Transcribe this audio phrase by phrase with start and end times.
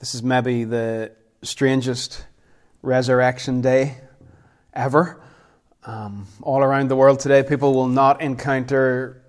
[0.00, 2.24] This is maybe the strangest
[2.80, 3.98] resurrection day
[4.72, 5.20] ever.
[5.84, 9.22] Um, all around the world today, people will not encounter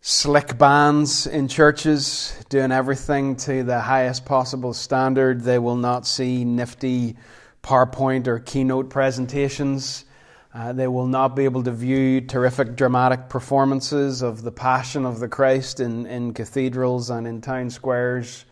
[0.00, 5.42] slick bands in churches doing everything to the highest possible standard.
[5.42, 7.14] They will not see nifty
[7.62, 10.04] PowerPoint or keynote presentations.
[10.52, 15.20] Uh, they will not be able to view terrific dramatic performances of the Passion of
[15.20, 18.46] the Christ in, in cathedrals and in town squares.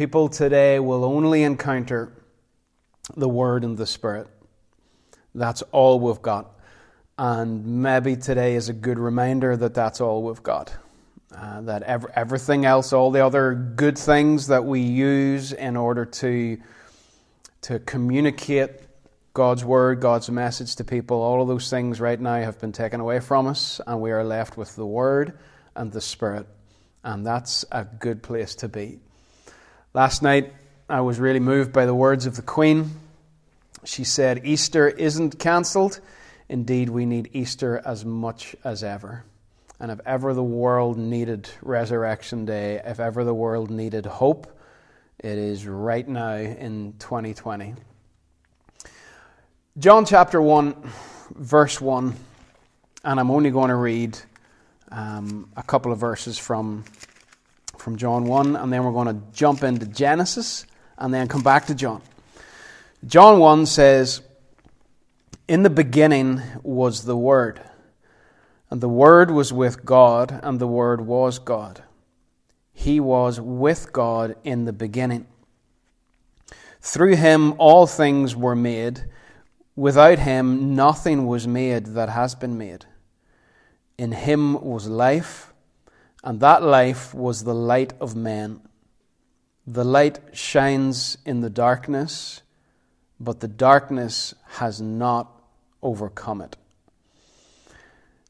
[0.00, 2.10] People today will only encounter
[3.18, 4.28] the Word and the Spirit.
[5.34, 6.58] That's all we've got.
[7.18, 10.74] And maybe today is a good reminder that that's all we've got.
[11.36, 16.06] Uh, that ev- everything else, all the other good things that we use in order
[16.06, 16.56] to,
[17.60, 18.70] to communicate
[19.34, 23.00] God's word, God's message to people, all of those things right now have been taken
[23.00, 25.38] away from us, and we are left with the Word
[25.76, 26.46] and the Spirit.
[27.04, 29.00] And that's a good place to be.
[29.92, 30.52] Last night,
[30.88, 32.92] I was really moved by the words of the Queen.
[33.82, 35.98] She said, Easter isn't cancelled.
[36.48, 39.24] Indeed, we need Easter as much as ever.
[39.80, 44.56] And if ever the world needed Resurrection Day, if ever the world needed hope,
[45.18, 47.74] it is right now in 2020.
[49.76, 50.88] John chapter 1,
[51.34, 52.14] verse 1,
[53.02, 54.16] and I'm only going to read
[54.92, 56.84] um, a couple of verses from
[57.80, 60.66] from John 1, and then we're going to jump into Genesis
[60.98, 62.02] and then come back to John.
[63.06, 64.20] John 1 says,
[65.48, 67.62] In the beginning was the Word,
[68.68, 71.82] and the Word was with God, and the Word was God.
[72.72, 75.26] He was with God in the beginning.
[76.80, 79.04] Through him all things were made.
[79.76, 82.86] Without him nothing was made that has been made.
[83.98, 85.49] In him was life
[86.22, 88.60] and that life was the light of men.
[89.66, 92.42] The light shines in the darkness,
[93.18, 95.30] but the darkness has not
[95.82, 96.56] overcome it.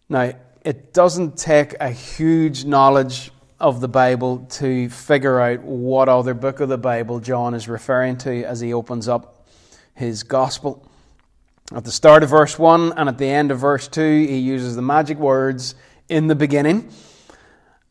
[0.09, 0.33] Now,
[0.65, 6.61] it doesn't take a huge knowledge of the Bible to figure out what other book
[6.61, 9.47] of the Bible John is referring to as he opens up
[9.95, 10.87] his gospel.
[11.72, 14.77] At the start of verse 1 and at the end of verse 2, he uses
[14.77, 15.75] the magic words,
[16.11, 16.91] in the beginning.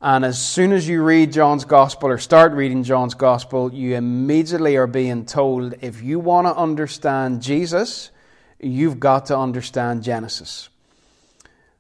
[0.02, 4.78] And as soon as you read John's Gospel or start reading John's Gospel, you immediately
[4.78, 8.10] are being told if you want to understand Jesus,
[8.62, 10.70] you've got to understand Genesis.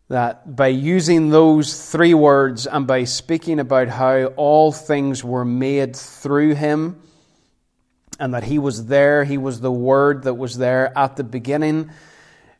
[0.09, 5.95] That by using those three words and by speaking about how all things were made
[5.95, 7.01] through him
[8.19, 11.89] and that he was there, he was the Word that was there at the beginning.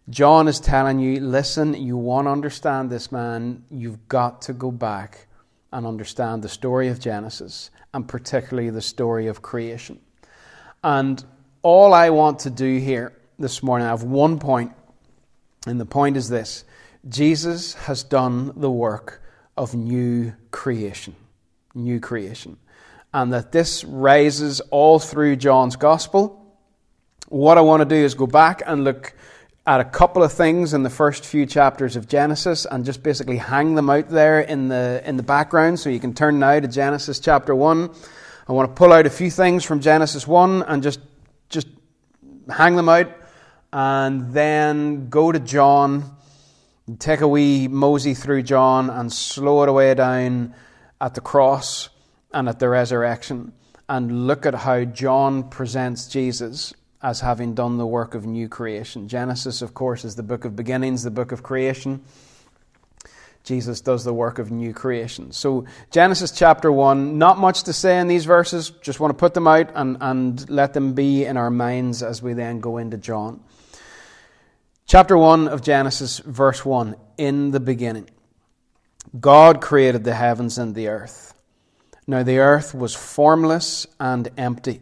[0.10, 4.72] John is telling you listen, you want to understand this man, you've got to go
[4.72, 5.26] back
[5.72, 10.00] and understand the story of Genesis, and particularly the story of creation.
[10.84, 11.24] And
[11.62, 14.72] all I want to do here this morning, I have one point,
[15.68, 16.64] and the point is this
[17.08, 19.22] Jesus has done the work
[19.56, 21.16] of new creation.
[21.76, 22.58] New creation.
[23.14, 26.36] And that this rises all through John's Gospel.
[27.28, 29.14] What I want to do is go back and look
[29.70, 33.38] at a couple of things in the first few chapters of Genesis and just basically
[33.38, 35.80] hang them out there in the, in the background.
[35.80, 37.92] So you can turn now to Genesis chapter 1.
[38.48, 41.00] I want to pull out a few things from Genesis 1 and just,
[41.50, 41.68] just
[42.50, 43.12] hang them out
[43.72, 46.16] and then go to John,
[46.98, 50.56] take a wee mosey through John and slow it away down
[51.00, 51.90] at the cross
[52.34, 53.54] and at the resurrection
[53.88, 59.08] and look at how John presents Jesus as having done the work of new creation.
[59.08, 62.02] Genesis, of course, is the book of beginnings, the book of creation.
[63.44, 65.32] Jesus does the work of new creation.
[65.32, 69.34] So, Genesis chapter 1, not much to say in these verses, just want to put
[69.34, 72.98] them out and, and let them be in our minds as we then go into
[72.98, 73.42] John.
[74.86, 78.10] Chapter 1 of Genesis, verse 1 In the beginning,
[79.18, 81.34] God created the heavens and the earth.
[82.08, 84.82] Now the earth was formless and empty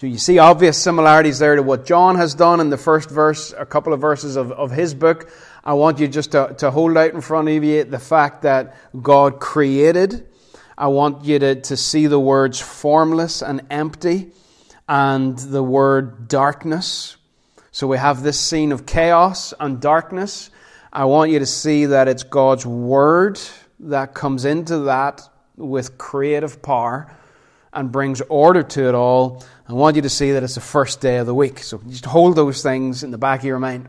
[0.00, 3.52] So you see obvious similarities there to what John has done in the first verse,
[3.52, 5.30] a couple of verses of, of his book.
[5.62, 8.78] I want you just to, to hold out in front of you the fact that
[9.02, 10.26] God created.
[10.78, 14.32] I want you to, to see the words formless and empty.
[14.88, 17.18] and the word darkness.
[17.70, 20.48] So we have this scene of chaos and darkness.
[20.90, 23.38] I want you to see that it's God's word
[23.80, 27.14] that comes into that with creative power
[27.72, 29.44] and brings order to it all.
[29.68, 31.60] I want you to see that it's the first day of the week.
[31.60, 33.88] So just hold those things in the back of your mind.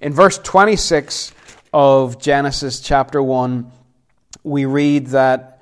[0.00, 1.32] In verse 26
[1.72, 3.70] of Genesis chapter 1,
[4.42, 5.60] we read that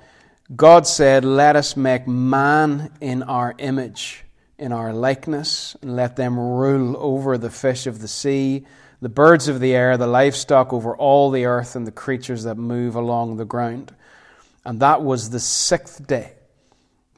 [0.55, 4.23] God said, Let us make man in our image,
[4.57, 8.65] in our likeness, and let them rule over the fish of the sea,
[9.01, 12.55] the birds of the air, the livestock over all the earth, and the creatures that
[12.55, 13.93] move along the ground.
[14.65, 16.36] And that was the sixth day.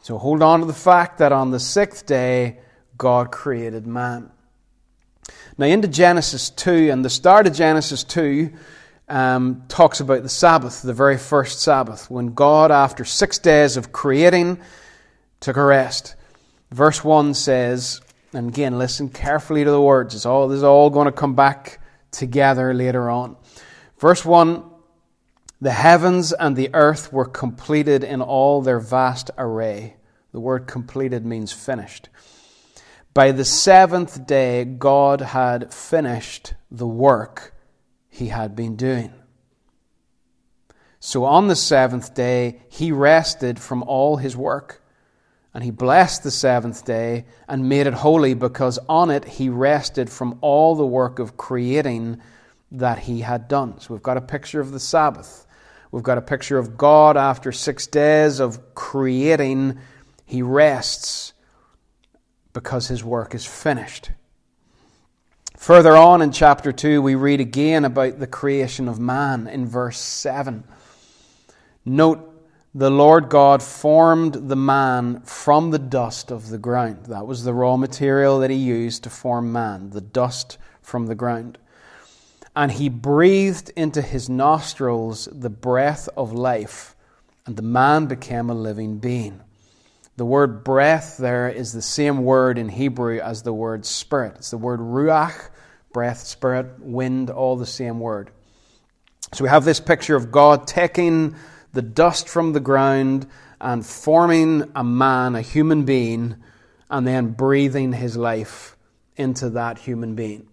[0.10, 2.58] So hold on to the fact that on the sixth day,
[2.98, 4.32] God created man.
[5.56, 8.52] Now, into Genesis 2, and the start of Genesis 2
[9.08, 13.92] um, talks about the Sabbath, the very first Sabbath, when God, after six days of
[13.92, 14.60] creating,
[15.42, 16.16] took a rest.
[16.72, 18.02] Verse 1 says,
[18.34, 20.16] and again, listen carefully to the words.
[20.16, 23.38] It's all, this is all going to come back together later on.
[24.00, 24.64] Verse 1
[25.62, 29.98] The heavens and the earth were completed in all their vast array.
[30.32, 32.10] The word completed means finished.
[33.14, 37.54] By the seventh day, God had finished the work
[38.10, 39.14] he had been doing.
[41.00, 44.84] So on the seventh day, he rested from all his work.
[45.54, 50.10] And he blessed the seventh day and made it holy because on it he rested
[50.10, 52.22] from all the work of creating
[52.72, 53.80] that he had done.
[53.80, 55.48] So we've got a picture of the Sabbath.
[55.92, 59.80] We've got a picture of God after six days of creating
[60.30, 61.34] he rests
[62.54, 64.12] because his work is finished.
[65.58, 69.98] Further on in chapter 2, we read again about the creation of man in verse
[69.98, 70.64] 7.
[71.84, 77.06] Note, the Lord God formed the man from the dust of the ground.
[77.08, 81.16] That was the raw material that he used to form man, the dust from the
[81.16, 81.58] ground.
[82.56, 86.96] And he breathed into his nostrils the breath of life,
[87.48, 89.42] and the man became a living being.
[90.20, 94.34] The word breath there is the same word in Hebrew as the word spirit.
[94.36, 95.50] It's the word ruach,
[95.94, 98.30] breath, spirit, wind, all the same word.
[99.34, 101.38] So we have this picture of God taking
[101.72, 103.28] the dust from the ground
[103.62, 106.36] and forming a man, a human being,
[106.90, 108.76] and then breathing his life
[109.16, 110.50] into that human being.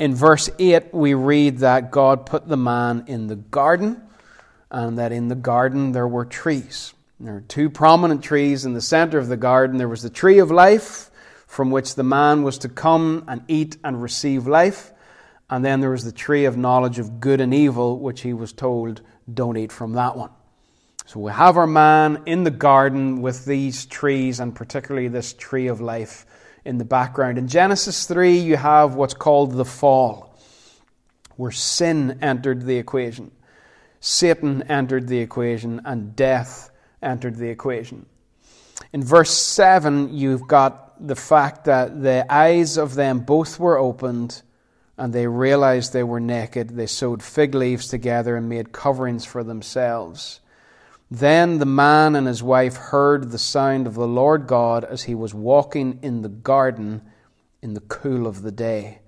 [0.00, 4.02] In verse 8, we read that God put the man in the garden,
[4.72, 6.94] and that in the garden there were trees.
[7.22, 9.76] There are two prominent trees in the center of the garden.
[9.76, 11.10] There was the tree of life,
[11.46, 14.90] from which the man was to come and eat and receive life.
[15.50, 18.54] And then there was the tree of knowledge of good and evil, which he was
[18.54, 19.02] told,
[19.32, 20.30] don't eat from that one.
[21.04, 25.66] So we have our man in the garden with these trees, and particularly this tree
[25.66, 26.24] of life
[26.64, 27.36] in the background.
[27.36, 30.34] In Genesis 3, you have what's called the fall,
[31.36, 33.30] where sin entered the equation.
[34.00, 36.69] Satan entered the equation, and death
[37.02, 38.06] entered the equation.
[38.92, 44.42] In verse 7, you've got the fact that the eyes of them both were opened
[44.98, 46.70] and they realized they were naked.
[46.70, 50.40] They sewed fig leaves together and made coverings for themselves.
[51.10, 55.14] Then the man and his wife heard the sound of the Lord God as he
[55.14, 57.02] was walking in the garden
[57.62, 59.00] in the cool of the day,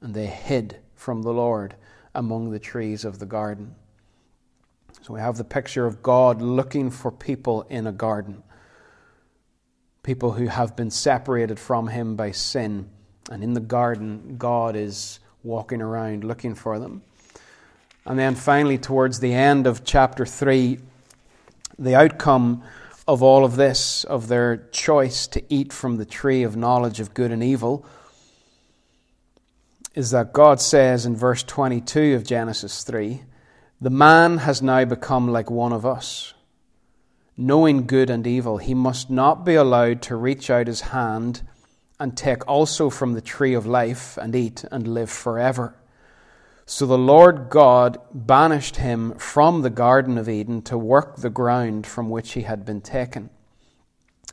[0.00, 1.76] and they hid from the Lord
[2.14, 3.74] among the trees of the garden.
[5.06, 8.42] So we have the picture of God looking for people in a garden,
[10.02, 12.88] people who have been separated from Him by sin.
[13.30, 17.02] And in the garden, God is walking around looking for them.
[18.04, 20.80] And then finally, towards the end of chapter 3,
[21.78, 22.64] the outcome
[23.06, 27.14] of all of this, of their choice to eat from the tree of knowledge of
[27.14, 27.86] good and evil,
[29.94, 33.22] is that God says in verse 22 of Genesis 3
[33.80, 36.32] the man has now become like one of us.
[37.36, 41.42] Knowing good and evil, he must not be allowed to reach out his hand
[42.00, 45.76] and take also from the tree of life and eat and live forever.
[46.64, 51.86] So the Lord God banished him from the Garden of Eden to work the ground
[51.86, 53.30] from which he had been taken.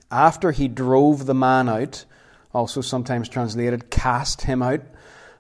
[0.10, 2.06] After he drove the man out,
[2.54, 4.82] also sometimes translated cast him out,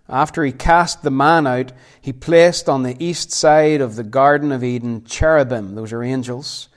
[0.09, 4.51] after he cast the man out, he placed on the east side of the Garden
[4.51, 6.69] of Eden cherubim, those are angels,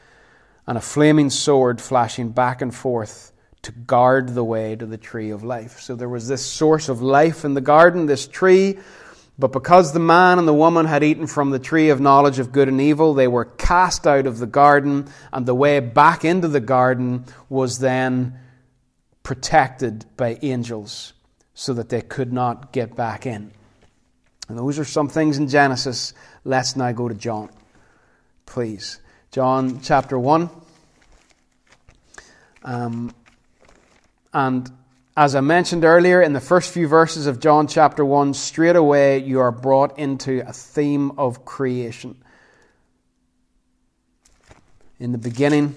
[0.67, 5.31] and a flaming sword flashing back and forth to guard the way to the tree
[5.31, 5.81] of life.
[5.81, 8.79] So there was this source of life in the garden, this tree,
[9.39, 12.53] but because the man and the woman had eaten from the tree of knowledge of
[12.53, 16.47] good and evil, they were cast out of the garden, and the way back into
[16.47, 18.39] the garden was then
[19.25, 21.13] protected by angels
[21.59, 23.51] so that they could not get back in.
[24.49, 26.13] And those are some things in Genesis.
[26.45, 27.49] Let's now go to John,
[28.45, 29.01] please.
[29.33, 30.51] John chapter 1.
[32.63, 33.15] Um,
[34.35, 34.71] and
[35.17, 39.19] as I mentioned earlier, in the first few verses of John chapter 1, straight away
[39.19, 42.23] you are brought into a theme of creation.
[45.01, 45.75] In the beginning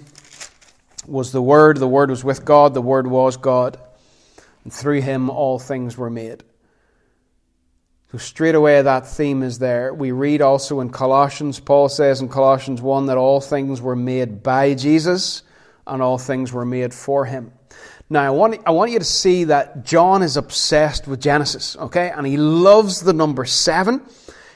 [1.06, 3.78] was the Word, the Word was with God, the Word was God,
[4.72, 6.42] through him all things were made.
[8.12, 9.94] So, straight away, that theme is there.
[9.94, 14.42] We read also in Colossians, Paul says in Colossians 1 that all things were made
[14.42, 15.44] by Jesus
[15.86, 17.52] and all things were made for him.
[18.12, 22.10] Now, I want, I want you to see that John is obsessed with Genesis, okay?
[22.10, 24.02] And he loves the number seven.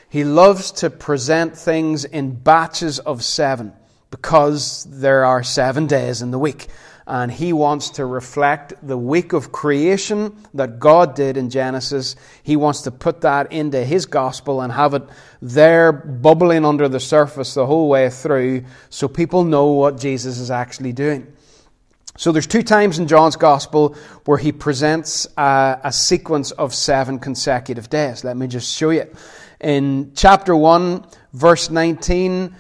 [0.09, 3.73] He loves to present things in batches of seven
[4.11, 6.67] because there are seven days in the week
[7.07, 12.17] and he wants to reflect the week of creation that God did in Genesis.
[12.43, 15.03] He wants to put that into his gospel and have it
[15.43, 20.51] there bubbling under the surface the whole way through so people know what Jesus is
[20.51, 21.31] actually doing.
[22.17, 27.19] So there's two times in John's gospel where he presents a, a sequence of seven
[27.19, 28.23] consecutive days.
[28.23, 29.11] Let me just show you.
[29.61, 32.55] In chapter 1, verse 19,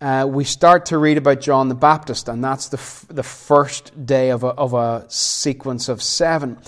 [0.00, 4.06] uh, we start to read about John the Baptist, and that's the, f- the first
[4.06, 6.58] day of a, of a sequence of seven.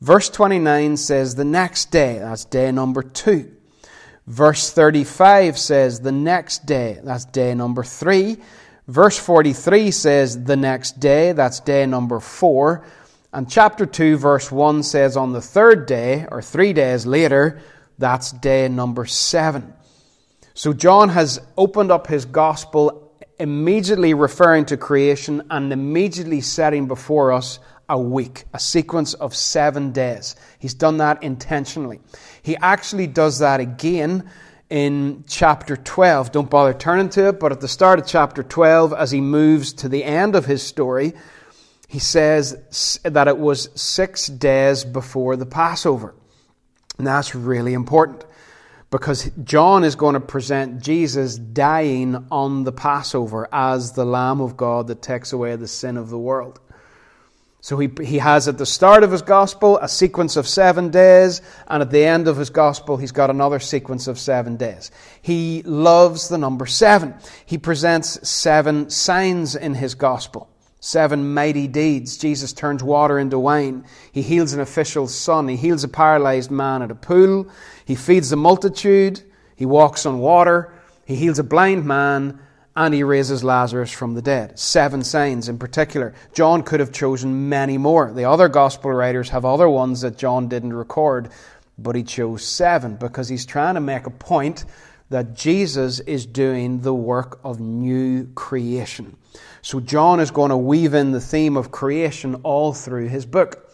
[0.00, 3.54] Verse 29 says the next day, that's day number two.
[4.26, 8.38] Verse 35 says the next day, that's day number three.
[8.88, 12.84] Verse 43 says the next day, that's day number four.
[13.32, 17.60] And chapter 2, verse 1 says on the third day, or three days later,
[17.98, 19.72] that's day number seven.
[20.60, 27.32] So John has opened up his gospel immediately referring to creation and immediately setting before
[27.32, 30.36] us a week, a sequence of seven days.
[30.58, 32.00] He's done that intentionally.
[32.42, 34.28] He actually does that again
[34.68, 36.30] in chapter 12.
[36.30, 39.72] Don't bother turning to it, but at the start of chapter 12, as he moves
[39.72, 41.14] to the end of his story,
[41.88, 46.14] he says that it was six days before the Passover.
[46.98, 48.26] And that's really important
[48.90, 54.56] because John is going to present Jesus dying on the Passover as the Lamb of
[54.56, 56.60] God that takes away the sin of the world.
[57.62, 61.42] So he, he has at the start of his gospel a sequence of seven days,
[61.68, 64.90] and at the end of his gospel, he's got another sequence of seven days.
[65.20, 67.14] He loves the number seven.
[67.44, 70.49] He presents seven signs in his gospel.
[70.80, 72.16] Seven mighty deeds.
[72.16, 73.84] Jesus turns water into wine.
[74.10, 75.46] He heals an official's son.
[75.46, 77.48] He heals a paralyzed man at a pool.
[77.84, 79.20] He feeds the multitude.
[79.56, 80.72] He walks on water.
[81.04, 82.40] He heals a blind man.
[82.74, 84.58] And he raises Lazarus from the dead.
[84.58, 86.14] Seven signs in particular.
[86.32, 88.10] John could have chosen many more.
[88.10, 91.28] The other gospel writers have other ones that John didn't record,
[91.76, 94.64] but he chose seven because he's trying to make a point
[95.10, 99.16] that Jesus is doing the work of new creation.
[99.62, 103.70] So John is going to weave in the theme of creation all through his book.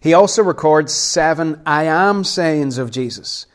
[0.00, 3.46] He also records seven I am sayings of Jesus.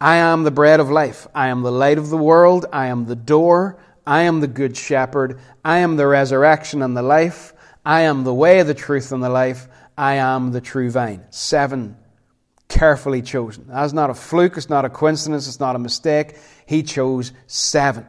[0.00, 1.26] I am the bread of life.
[1.34, 2.66] I am the light of the world.
[2.72, 3.78] I am the door.
[4.06, 5.38] I am the good shepherd.
[5.64, 7.52] I am the resurrection and the life.
[7.86, 9.68] I am the way, the truth, and the life.
[9.96, 11.24] I am the true vine.
[11.30, 11.96] Seven
[12.68, 13.66] carefully chosen.
[13.68, 14.56] That's not a fluke.
[14.56, 15.46] It's not a coincidence.
[15.46, 16.36] It's not a mistake.
[16.66, 18.06] He chose seven.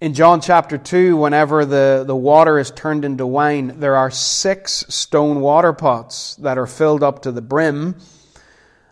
[0.00, 4.82] In John chapter 2, whenever the, the water is turned into wine, there are six
[4.88, 7.96] stone water pots that are filled up to the brim.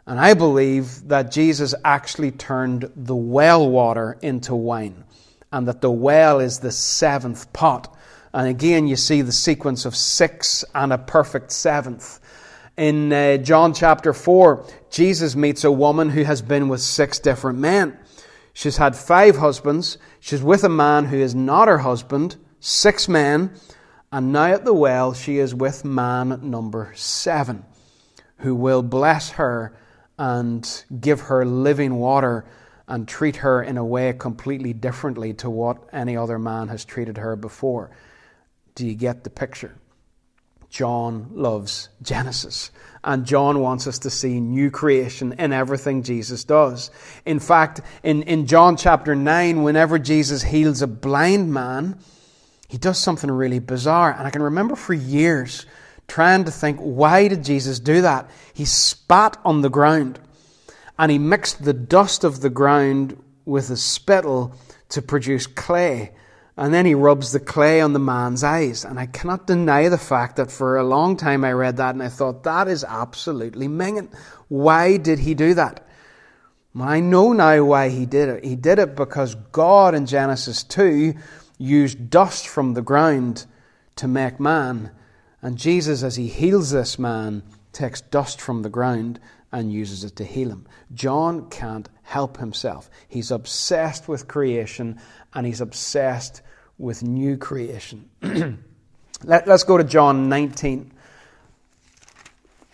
[0.06, 5.04] And I believe that Jesus actually turned the well water into wine,
[5.50, 7.96] and that the well is the seventh pot.
[8.34, 12.20] And again, you see the sequence of six and a perfect seventh.
[12.76, 17.60] In uh, John chapter 4, Jesus meets a woman who has been with six different
[17.60, 17.98] men.
[18.58, 19.98] She's had five husbands.
[20.18, 23.52] She's with a man who is not her husband, six men.
[24.10, 27.64] And now at the well, she is with man number seven,
[28.38, 29.78] who will bless her
[30.18, 32.46] and give her living water
[32.88, 37.16] and treat her in a way completely differently to what any other man has treated
[37.16, 37.92] her before.
[38.74, 39.76] Do you get the picture?
[40.70, 42.70] John loves Genesis.
[43.04, 46.90] And John wants us to see new creation in everything Jesus does.
[47.24, 51.98] In fact, in, in John chapter 9, whenever Jesus heals a blind man,
[52.68, 54.12] he does something really bizarre.
[54.12, 55.64] And I can remember for years
[56.06, 58.28] trying to think, why did Jesus do that?
[58.52, 60.18] He spat on the ground
[60.98, 64.54] and he mixed the dust of the ground with the spittle
[64.90, 66.12] to produce clay.
[66.58, 68.84] And then he rubs the clay on the man's eyes.
[68.84, 72.02] And I cannot deny the fact that for a long time I read that and
[72.02, 74.12] I thought, that is absolutely minging.
[74.48, 75.86] Why did he do that?
[76.74, 78.44] Well, I know now why he did it.
[78.44, 81.14] He did it because God in Genesis 2
[81.58, 83.46] used dust from the ground
[83.94, 84.90] to make man.
[85.40, 89.20] And Jesus, as he heals this man, takes dust from the ground
[89.52, 90.66] and uses it to heal him.
[90.92, 92.90] John can't help himself.
[93.06, 95.00] He's obsessed with creation
[95.32, 96.42] and he's obsessed
[96.78, 98.08] with new creation.
[99.24, 100.92] let, us go to John 19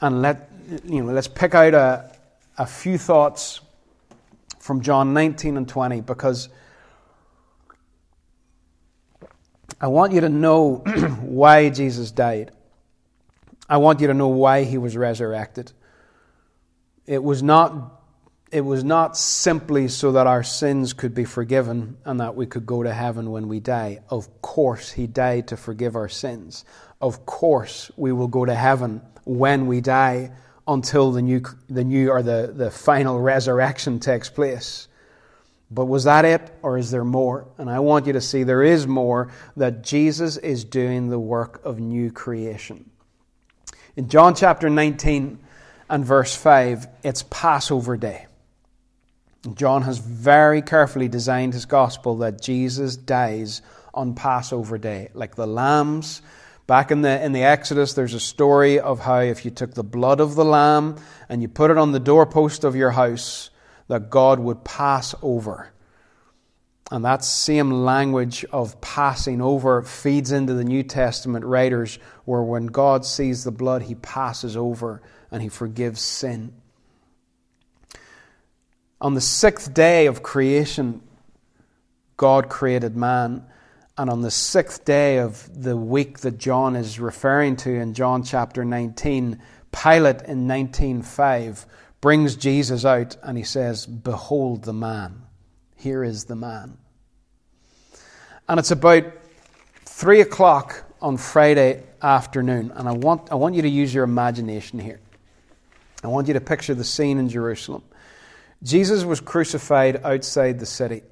[0.01, 0.51] and let,
[0.85, 2.15] you know, let's pick out a,
[2.59, 3.61] a few thoughts
[4.59, 6.49] from John 19 and 20 because
[9.81, 10.77] I want you to know
[11.21, 12.51] why Jesus died.
[13.69, 15.73] I want you to know why he was resurrected.
[17.07, 17.94] It was not
[18.55, 22.65] it was not simply so that our sins could be forgiven and that we could
[22.65, 23.99] go to heaven when we die.
[24.11, 26.65] Of course, He died to forgive our sins.
[27.01, 30.31] Of course, we will go to heaven when we die
[30.69, 34.87] until the new, the new or the, the final resurrection takes place.
[35.69, 37.49] But was that it, or is there more?
[37.59, 41.61] And I want you to see there is more, that Jesus is doing the work
[41.65, 42.89] of new creation.
[43.97, 45.41] In John chapter 19
[45.91, 48.27] and verse 5, it's Passover day.
[49.53, 55.47] John has very carefully designed his gospel that Jesus dies on Passover day, like the
[55.47, 56.23] lambs.
[56.67, 59.85] Back in the, in the Exodus, there's a story of how if you took the
[59.85, 60.97] blood of the lamb
[61.29, 63.51] and you put it on the doorpost of your house,
[63.89, 65.71] that God would pass over.
[66.91, 72.67] And that same language of passing over feeds into the New Testament writers, where when
[72.67, 76.55] God sees the blood, he passes over and he forgives sin.
[79.01, 81.03] On the sixth day of creation,
[82.17, 83.45] God created man.
[83.97, 88.23] And on the sixth day of the week that John is referring to in John
[88.25, 91.65] chapter 19, Pilate in 19.5
[92.01, 95.23] brings Jesus out and he says, Behold the man.
[95.77, 96.77] Here is the man.
[98.49, 99.05] And it's about
[99.85, 102.73] three o'clock on Friday afternoon.
[102.75, 105.01] And I want, I want you to use your imagination here.
[106.03, 107.83] I want you to picture the scene in Jerusalem.
[108.65, 111.03] Jesus was crucified outside the city.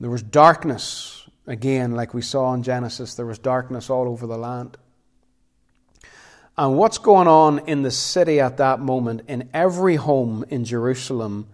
[0.00, 4.38] There was darkness, again, like we saw in Genesis, there was darkness all over the
[4.38, 4.78] land.
[6.56, 11.46] And what's going on in the city at that moment, in every home in Jerusalem,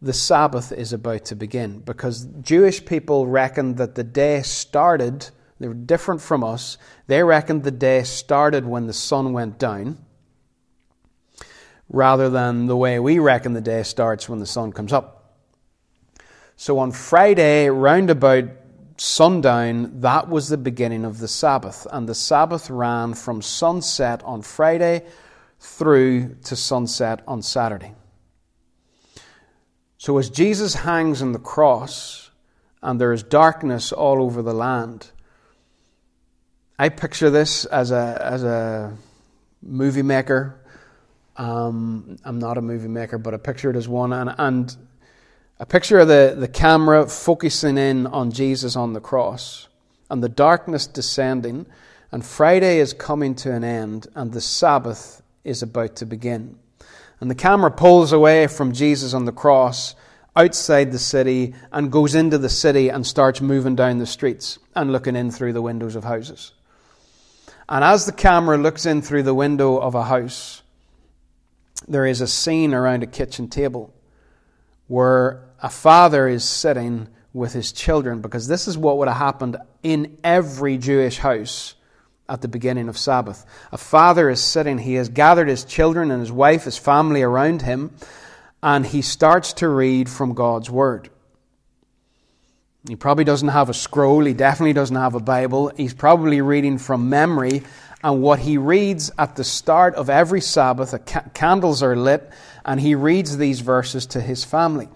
[0.00, 1.80] the Sabbath is about to begin.
[1.80, 7.64] Because Jewish people reckoned that the day started, they were different from us, they reckoned
[7.64, 9.98] the day started when the sun went down
[11.94, 15.38] rather than the way we reckon the day starts when the sun comes up.
[16.56, 18.44] So on Friday, round about
[18.96, 21.86] sundown, that was the beginning of the Sabbath.
[21.92, 25.04] And the Sabbath ran from sunset on Friday
[25.60, 27.94] through to sunset on Saturday.
[29.96, 32.30] So as Jesus hangs on the cross
[32.82, 35.10] and there is darkness all over the land,
[36.76, 38.96] I picture this as a, as a
[39.62, 40.60] movie maker
[41.36, 44.12] um, I'm not a movie maker, but I picture it as one.
[44.12, 44.76] And, and
[45.58, 49.68] a picture of the, the camera focusing in on Jesus on the cross
[50.10, 51.66] and the darkness descending.
[52.12, 56.58] And Friday is coming to an end, and the Sabbath is about to begin.
[57.20, 59.94] And the camera pulls away from Jesus on the cross
[60.36, 64.92] outside the city and goes into the city and starts moving down the streets and
[64.92, 66.52] looking in through the windows of houses.
[67.68, 70.62] And as the camera looks in through the window of a house,
[71.88, 73.92] there is a scene around a kitchen table
[74.86, 79.56] where a father is sitting with his children, because this is what would have happened
[79.82, 81.74] in every Jewish house
[82.28, 83.44] at the beginning of Sabbath.
[83.72, 87.62] A father is sitting, he has gathered his children and his wife, his family around
[87.62, 87.90] him,
[88.62, 91.10] and he starts to read from God's Word.
[92.86, 96.78] He probably doesn't have a scroll, he definitely doesn't have a Bible, he's probably reading
[96.78, 97.62] from memory,
[98.04, 100.94] and what he reads at the start of every Sabbath,
[101.32, 102.30] candles are lit,
[102.62, 104.90] and he reads these verses to his family.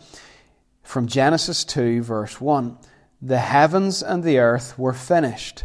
[0.82, 2.76] From Genesis 2, verse 1
[3.22, 5.64] The heavens and the earth were finished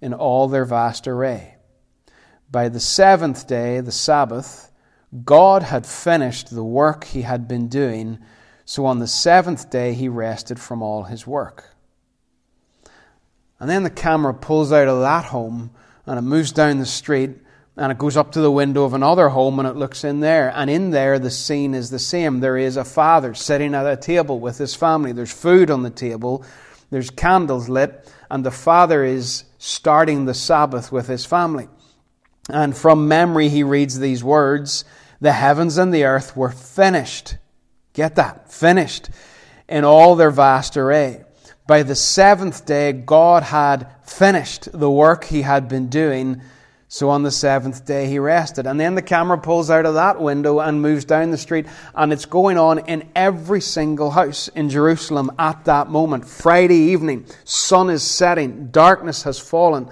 [0.00, 1.56] in all their vast array.
[2.48, 4.70] By the seventh day, the Sabbath,
[5.24, 8.20] God had finished the work he had been doing,
[8.64, 11.74] so on the seventh day he rested from all his work.
[13.58, 15.72] And then the camera pulls out of that home
[16.06, 17.30] and it moves down the street
[17.76, 20.52] and it goes up to the window of another home and it looks in there.
[20.54, 22.40] And in there, the scene is the same.
[22.40, 25.12] There is a father sitting at a table with his family.
[25.12, 26.44] There's food on the table.
[26.90, 31.68] There's candles lit, and the Father is starting the Sabbath with his family.
[32.48, 34.84] And from memory, he reads these words
[35.20, 37.36] The heavens and the earth were finished.
[37.94, 38.52] Get that?
[38.52, 39.10] Finished
[39.68, 41.24] in all their vast array.
[41.66, 46.42] By the seventh day, God had finished the work he had been doing.
[46.88, 48.66] So on the seventh day, he rested.
[48.66, 51.66] And then the camera pulls out of that window and moves down the street.
[51.94, 56.28] And it's going on in every single house in Jerusalem at that moment.
[56.28, 59.88] Friday evening, sun is setting, darkness has fallen.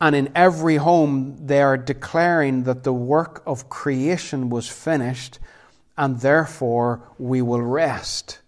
[0.00, 5.38] And in every home, they are declaring that the work of creation was finished,
[5.96, 8.40] and therefore we will rest.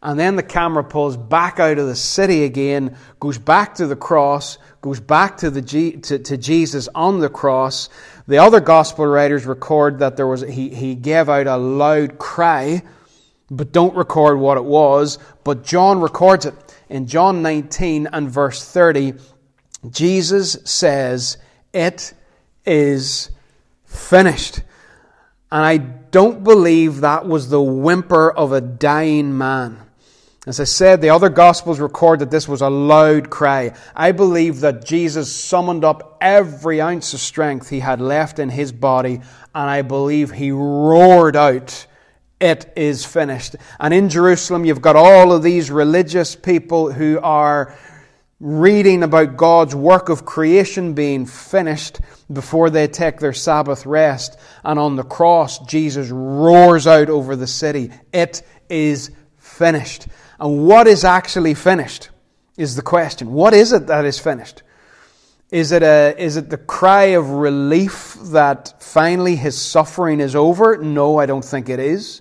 [0.00, 3.96] And then the camera pulls back out of the city again, goes back to the
[3.96, 7.88] cross, goes back to, the to, to Jesus on the cross.
[8.28, 12.82] The other gospel writers record that there was he, he gave out a loud cry,
[13.50, 15.18] but don't record what it was.
[15.42, 16.54] But John records it.
[16.88, 19.14] In John 19 and verse 30,
[19.90, 21.38] Jesus says,
[21.72, 22.14] It
[22.64, 23.30] is
[23.84, 24.62] finished.
[25.50, 29.87] And I don't believe that was the whimper of a dying man.
[30.48, 33.74] As I said, the other Gospels record that this was a loud cry.
[33.94, 38.72] I believe that Jesus summoned up every ounce of strength he had left in his
[38.72, 39.20] body,
[39.54, 41.86] and I believe he roared out,
[42.40, 43.56] It is finished.
[43.78, 47.76] And in Jerusalem, you've got all of these religious people who are
[48.40, 52.00] reading about God's work of creation being finished
[52.32, 54.38] before they take their Sabbath rest.
[54.64, 60.06] And on the cross, Jesus roars out over the city, It is finished.
[60.40, 62.10] And what is actually finished
[62.56, 63.32] is the question.
[63.32, 64.62] What is it that is finished?
[65.50, 70.76] Is it, a, is it the cry of relief that finally his suffering is over?
[70.76, 72.20] No, I don't think it is.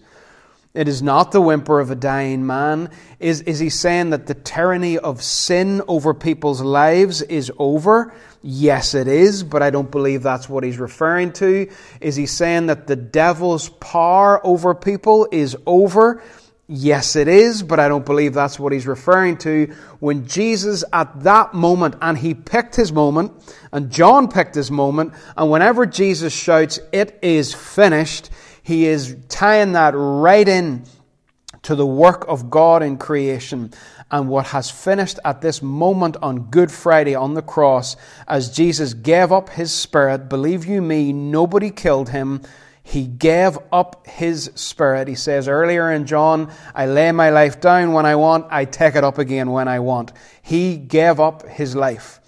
[0.73, 2.91] It is not the whimper of a dying man.
[3.19, 8.13] Is, is he saying that the tyranny of sin over people's lives is over?
[8.43, 11.67] Yes, it is, but I don't believe that's what he's referring to.
[11.99, 16.21] Is he saying that the devil's power over people is over?
[16.69, 19.73] Yes, it is, but I don't believe that's what he's referring to.
[19.99, 23.31] When Jesus, at that moment, and he picked his moment,
[23.71, 28.29] and John picked his moment, and whenever Jesus shouts, It is finished,
[28.63, 30.83] he is tying that right in
[31.61, 33.71] to the work of God in creation
[34.11, 37.95] and what has finished at this moment on Good Friday on the cross
[38.27, 40.27] as Jesus gave up his spirit.
[40.29, 42.41] Believe you me, nobody killed him.
[42.87, 45.09] He gave up his spirit.
[45.09, 48.95] He says earlier in John, I lay my life down when I want, I take
[48.95, 50.13] it up again when I want.
[50.41, 52.21] He gave up his life.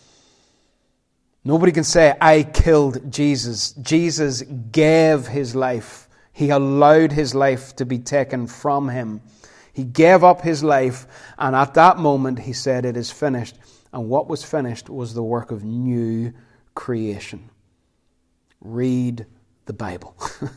[1.45, 3.72] Nobody can say, I killed Jesus.
[3.72, 6.10] Jesus gave his life.
[6.34, 9.22] He allowed his life to be taken from him.
[9.72, 13.56] He gave up his life, and at that moment he said, It is finished.
[13.93, 16.34] And what was finished was the work of new
[16.76, 17.50] creation.
[18.60, 19.26] Read
[19.69, 20.15] the Bible.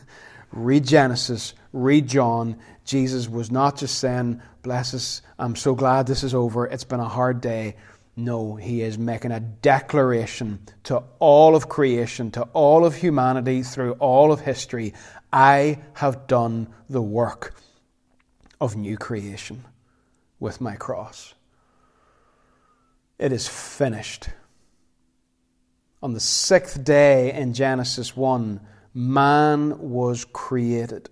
[0.51, 2.57] read Genesis, read John.
[2.83, 6.99] Jesus was not just saying, Bless us, I'm so glad this is over, it's been
[6.99, 7.75] a hard day.
[8.15, 13.93] No, he is making a declaration to all of creation, to all of humanity through
[13.93, 14.93] all of history
[15.31, 17.53] I have done the work
[18.59, 19.63] of new creation
[20.39, 21.35] with my cross.
[23.19, 24.29] It is finished.
[26.01, 28.59] On the sixth day in Genesis 1,
[28.93, 31.09] man was created.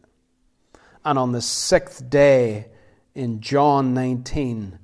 [1.03, 2.67] And on the sixth day
[3.15, 4.77] in John 19,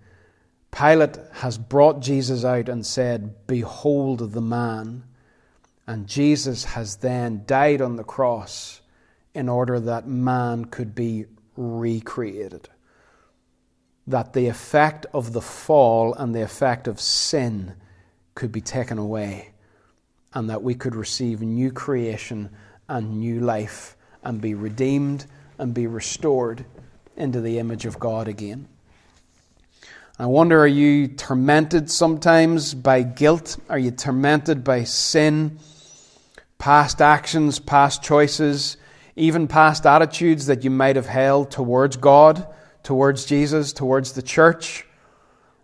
[0.71, 5.03] Pilate has brought Jesus out and said, Behold the man.
[5.85, 8.81] And Jesus has then died on the cross
[9.33, 12.67] in order that man could be recreated.
[14.05, 17.75] That the effect of the fall and the effect of sin
[18.35, 19.53] could be taken away,
[20.33, 22.49] and that we could receive new creation
[22.87, 25.25] and new life and be redeemed
[25.57, 26.65] and be restored
[27.15, 28.67] into the image of God again.
[30.19, 33.57] I wonder are you tormented sometimes by guilt?
[33.69, 35.59] Are you tormented by sin,
[36.57, 38.77] past actions, past choices?
[39.17, 42.47] even past attitudes that you might have held towards God,
[42.83, 44.85] towards Jesus, towards the church,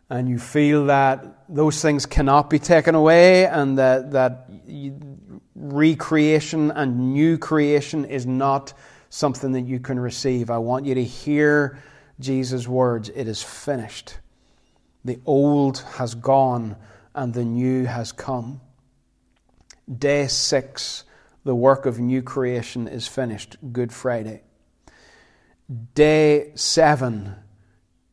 [0.09, 4.49] and you feel that those things cannot be taken away and that, that
[5.55, 8.73] recreation and new creation is not
[9.09, 10.49] something that you can receive.
[10.49, 11.79] I want you to hear
[12.19, 14.17] Jesus' words it is finished.
[15.05, 16.75] The old has gone
[17.13, 18.61] and the new has come.
[19.97, 21.03] Day six
[21.43, 24.43] the work of new creation is finished, Good Friday.
[25.93, 27.35] Day seven,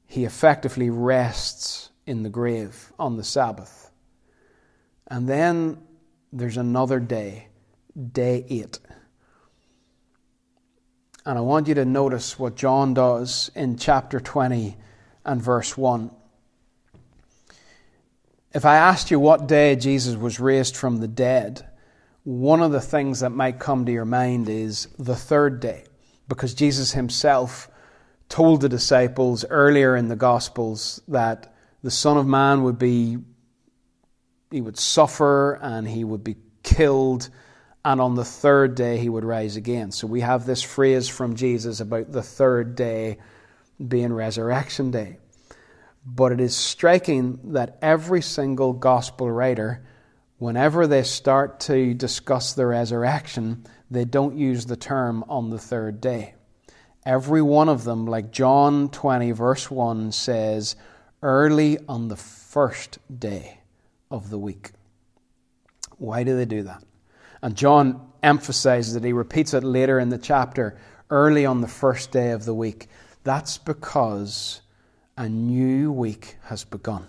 [0.07, 3.90] he effectively rests in the grave on the Sabbath.
[5.07, 5.79] And then
[6.33, 7.49] there's another day,
[8.12, 8.79] day eight.
[11.27, 14.77] And I want you to notice what John does in chapter 20
[15.25, 16.11] and verse 1.
[18.53, 21.66] If I asked you what day Jesus was raised from the dead,
[22.25, 25.85] one of the things that might come to your mind is the third day,
[26.29, 27.71] because Jesus himself
[28.29, 33.19] told the disciples earlier in the Gospels that the Son of Man would be,
[34.50, 37.28] he would suffer and he would be killed,
[37.84, 39.92] and on the third day he would rise again.
[39.92, 43.18] So we have this phrase from Jesus about the third day
[43.86, 45.18] being resurrection day.
[46.04, 49.86] But it is striking that every single gospel writer,
[50.38, 56.00] whenever they start to discuss the resurrection, they don't use the term on the third
[56.00, 56.34] day.
[57.06, 60.76] Every one of them, like John 20, verse 1, says,
[61.22, 63.60] early on the first day
[64.11, 64.73] of the week.
[65.99, 66.83] Why do they do that?
[67.42, 70.79] And John emphasizes it, he repeats it later in the chapter,
[71.11, 72.88] early on the first day of the week.
[73.25, 74.61] That's because
[75.16, 77.07] a new week has begun.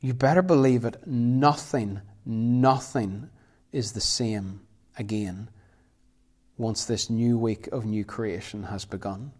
[0.00, 3.30] You better believe it, nothing, nothing
[3.72, 4.60] is the same
[4.96, 5.50] again
[6.56, 9.32] once this new week of new creation has begun.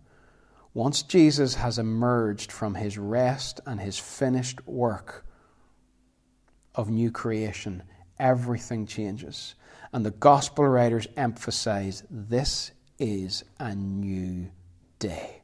[0.73, 5.27] Once Jesus has emerged from his rest and his finished work
[6.81, 7.83] of new creation,
[8.19, 9.55] everything changes.
[9.93, 14.51] And the gospel writers emphasize this is a new
[14.99, 15.43] day.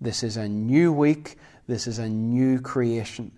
[0.00, 1.38] This is a new week.
[1.66, 3.32] This is a new creation.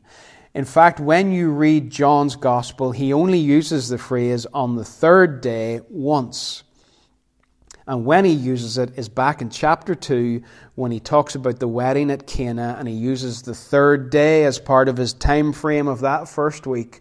[0.54, 5.40] In fact, when you read John's gospel, he only uses the phrase on the third
[5.40, 6.64] day once.
[7.90, 10.44] And when he uses it is back in chapter 2
[10.76, 14.60] when he talks about the wedding at Cana and he uses the third day as
[14.60, 17.00] part of his time frame of that first week.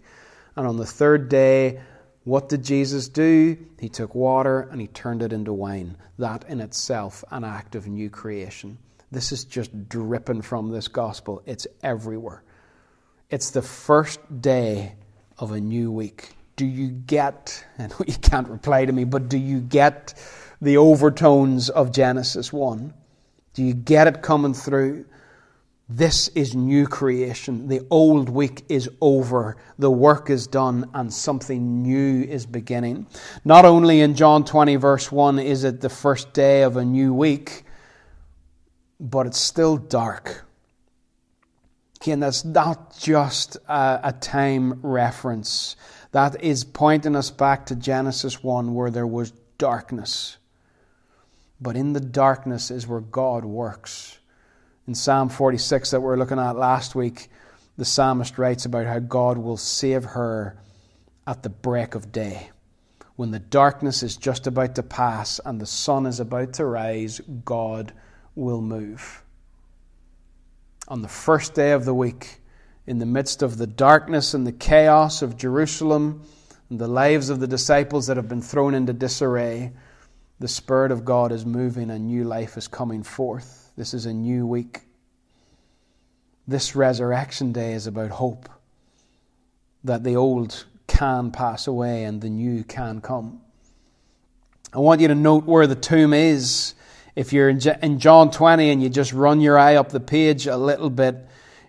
[0.56, 1.78] And on the third day,
[2.24, 3.56] what did Jesus do?
[3.78, 5.96] He took water and he turned it into wine.
[6.18, 8.76] That in itself, an act of new creation.
[9.12, 11.40] This is just dripping from this gospel.
[11.46, 12.42] It's everywhere.
[13.30, 14.96] It's the first day
[15.38, 16.30] of a new week.
[16.56, 20.14] Do you get, and you can't reply to me, but do you get
[20.60, 22.92] the overtones of Genesis 1?
[23.54, 25.06] Do you get it coming through?
[25.88, 27.66] This is new creation.
[27.66, 29.56] The old week is over.
[29.78, 33.08] The work is done and something new is beginning.
[33.44, 37.12] Not only in John 20, verse 1, is it the first day of a new
[37.12, 37.64] week,
[39.00, 40.46] but it's still dark.
[42.00, 45.74] Again, that's not just a, a time reference.
[46.12, 50.38] That is pointing us back to Genesis 1, where there was darkness.
[51.60, 54.18] But in the darkness is where God works.
[54.86, 57.28] In Psalm 46 that we are looking at last week,
[57.76, 60.58] the psalmist writes about how God will save her
[61.26, 62.50] at the break of day.
[63.16, 67.20] When the darkness is just about to pass and the sun is about to rise,
[67.44, 67.92] God
[68.34, 69.22] will move.
[70.88, 72.40] On the first day of the week,
[72.86, 76.22] in the midst of the darkness and the chaos of Jerusalem
[76.70, 79.72] and the lives of the disciples that have been thrown into disarray,
[80.40, 83.70] the Spirit of God is moving and new life is coming forth.
[83.76, 84.80] This is a new week.
[86.48, 88.48] This resurrection day is about hope
[89.84, 93.42] that the old can pass away and the new can come.
[94.72, 96.74] I want you to note where the tomb is.
[97.14, 100.56] If you're in John 20 and you just run your eye up the page a
[100.56, 101.16] little bit,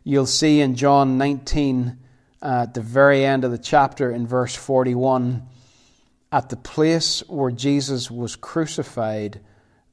[0.05, 1.97] you'll see in John 19,
[2.41, 5.45] uh, at the very end of the chapter, in verse 41,
[6.31, 9.41] at the place where Jesus was crucified,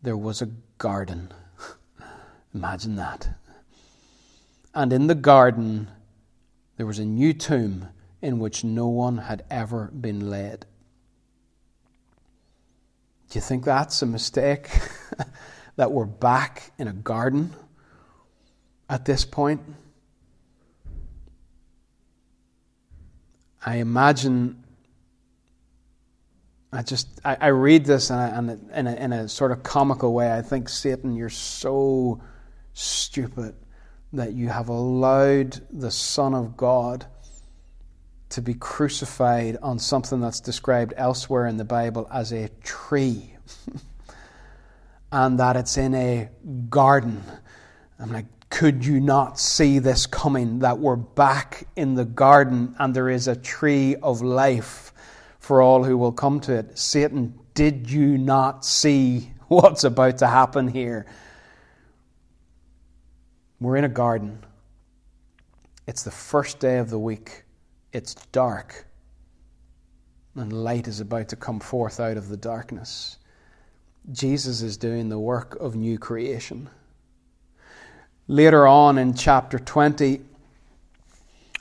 [0.03, 1.33] there was a garden.
[2.55, 3.29] Imagine that.
[4.74, 5.88] And in the garden,
[6.77, 7.88] there was a new tomb
[8.22, 10.66] in which no one had ever been laid.
[13.31, 14.70] Do you think that's a mistake?
[15.77, 17.55] that we're back in a garden
[18.88, 19.61] at this point?
[23.64, 24.64] I imagine
[26.72, 29.62] I just I, I read this and, I, and in, a, in a sort of
[29.62, 30.33] comical way.
[30.33, 32.20] I think Satan, you're so
[32.74, 33.54] stupid
[34.12, 37.07] that you have allowed the Son of God
[38.31, 43.35] to be crucified on something that's described elsewhere in the Bible as a tree,
[45.12, 46.28] and that it's in a
[46.68, 47.22] garden.
[47.98, 50.61] I'm like, could you not see this coming?
[50.61, 54.92] That we're back in the garden and there is a tree of life
[55.48, 56.78] for all who will come to it.
[56.78, 61.06] Satan, did you not see what's about to happen here?
[63.58, 64.44] We're in a garden.
[65.87, 67.44] It's the first day of the week.
[67.94, 68.84] It's dark.
[70.34, 73.16] And light is about to come forth out of the darkness.
[74.12, 76.68] Jesus is doing the work of new creation.
[78.26, 80.20] Later on in chapter 20,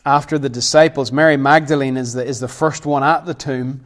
[0.08, 3.84] after the disciples, Mary Magdalene is the, is the first one at the tomb,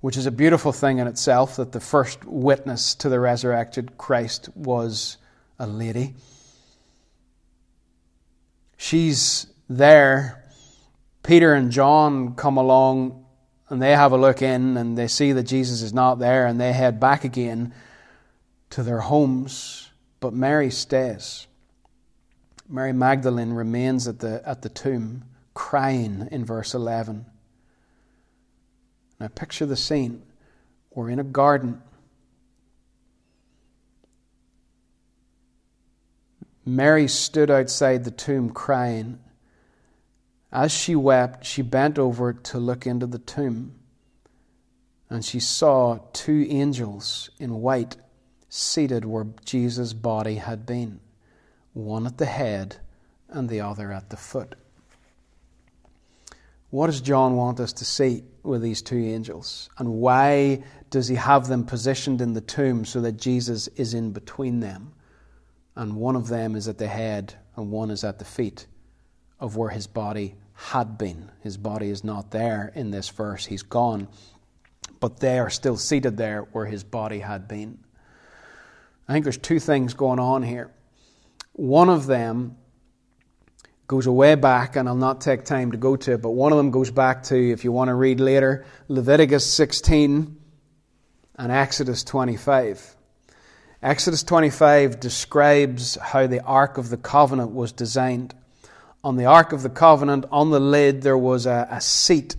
[0.00, 4.48] which is a beautiful thing in itself that the first witness to the resurrected Christ
[4.56, 5.16] was
[5.60, 6.16] a lady.
[8.78, 10.44] She's there.
[11.22, 13.24] Peter and John come along
[13.68, 16.60] and they have a look in and they see that Jesus is not there and
[16.60, 17.72] they head back again
[18.70, 19.88] to their homes.
[20.18, 21.46] But Mary stays.
[22.68, 27.26] Mary Magdalene remains at the, at the tomb, crying in verse 11.
[29.18, 30.22] Now, picture the scene.
[30.94, 31.82] We're in a garden.
[36.64, 39.18] Mary stood outside the tomb crying.
[40.52, 43.74] As she wept, she bent over to look into the tomb,
[45.08, 47.96] and she saw two angels in white
[48.48, 51.00] seated where Jesus' body had been,
[51.72, 52.76] one at the head
[53.28, 54.56] and the other at the foot.
[56.70, 59.68] What does John want us to see with these two angels?
[59.78, 64.12] And why does he have them positioned in the tomb so that Jesus is in
[64.12, 64.92] between them?
[65.74, 68.66] And one of them is at the head and one is at the feet
[69.40, 71.30] of where his body had been.
[71.40, 74.08] His body is not there in this verse, he's gone.
[75.00, 77.78] But they are still seated there where his body had been.
[79.08, 80.70] I think there's two things going on here.
[81.52, 82.56] One of them
[83.90, 86.58] goes way back, and I'll not take time to go to it, but one of
[86.58, 90.36] them goes back to, if you want to read later, Leviticus 16
[91.34, 92.94] and Exodus 25.
[93.82, 98.32] Exodus 25 describes how the Ark of the Covenant was designed.
[99.02, 102.36] On the Ark of the Covenant, on the lid, there was a, a seat.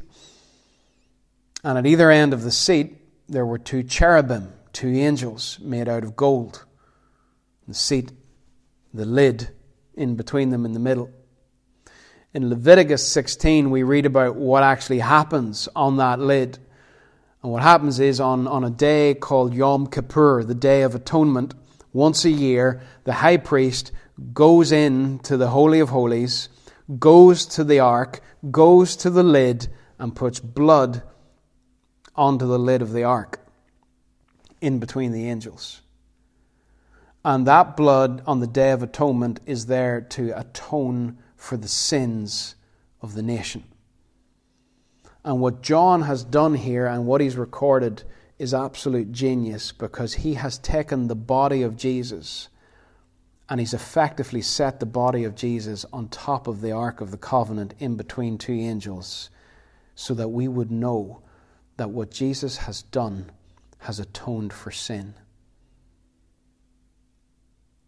[1.66, 2.96] And at either end of the seat,
[3.28, 6.64] there were two cherubim two angels made out of gold.
[7.68, 8.14] The seat,
[8.94, 9.50] the lid
[9.96, 11.12] in between them in the middle.
[12.34, 16.58] In Leviticus 16, we read about what actually happens on that lid.
[17.44, 21.54] And what happens is on, on a day called Yom Kippur, the Day of Atonement,
[21.92, 23.92] once a year, the high priest
[24.32, 26.48] goes in to the Holy of Holies,
[26.98, 29.68] goes to the ark, goes to the lid,
[30.00, 31.04] and puts blood
[32.16, 33.46] onto the lid of the ark
[34.62, 35.82] in between the angels.
[37.26, 42.54] And that blood on the Day of Atonement is there to atone for the sins
[43.02, 43.64] of the nation.
[45.26, 48.04] And what John has done here and what he's recorded
[48.38, 52.48] is absolute genius because he has taken the body of Jesus
[53.50, 57.18] and he's effectively set the body of Jesus on top of the Ark of the
[57.18, 59.32] Covenant in between two angels
[59.96, 61.24] so that we would know
[61.78, 63.32] that what Jesus has done
[63.80, 65.16] has atoned for sin.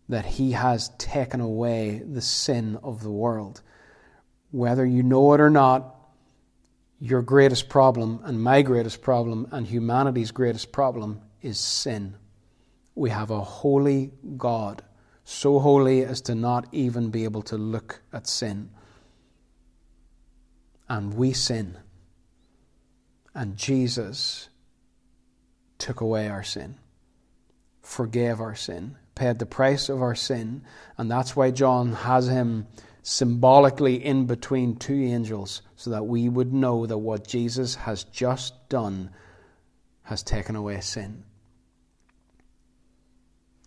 [0.10, 3.62] That he has taken away the sin of the world.
[4.52, 5.96] Whether you know it or not,
[7.00, 12.16] your greatest problem and my greatest problem and humanity's greatest problem is sin.
[12.96, 14.84] We have a holy God,
[15.26, 18.70] so holy as to not even be able to look at sin.
[20.88, 21.78] And we sin.
[23.34, 24.50] And Jesus
[25.78, 26.78] took away our sin,
[27.82, 30.64] forgave our sin, paid the price of our sin,
[30.98, 32.68] and that's why John has him
[33.04, 38.70] symbolically in between two angels so that we would know that what Jesus has just
[38.70, 39.10] done
[40.04, 41.24] has taken away sin.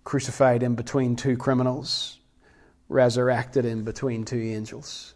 [0.04, 2.18] Crucified in between two criminals,
[2.88, 5.14] resurrected in between two angels.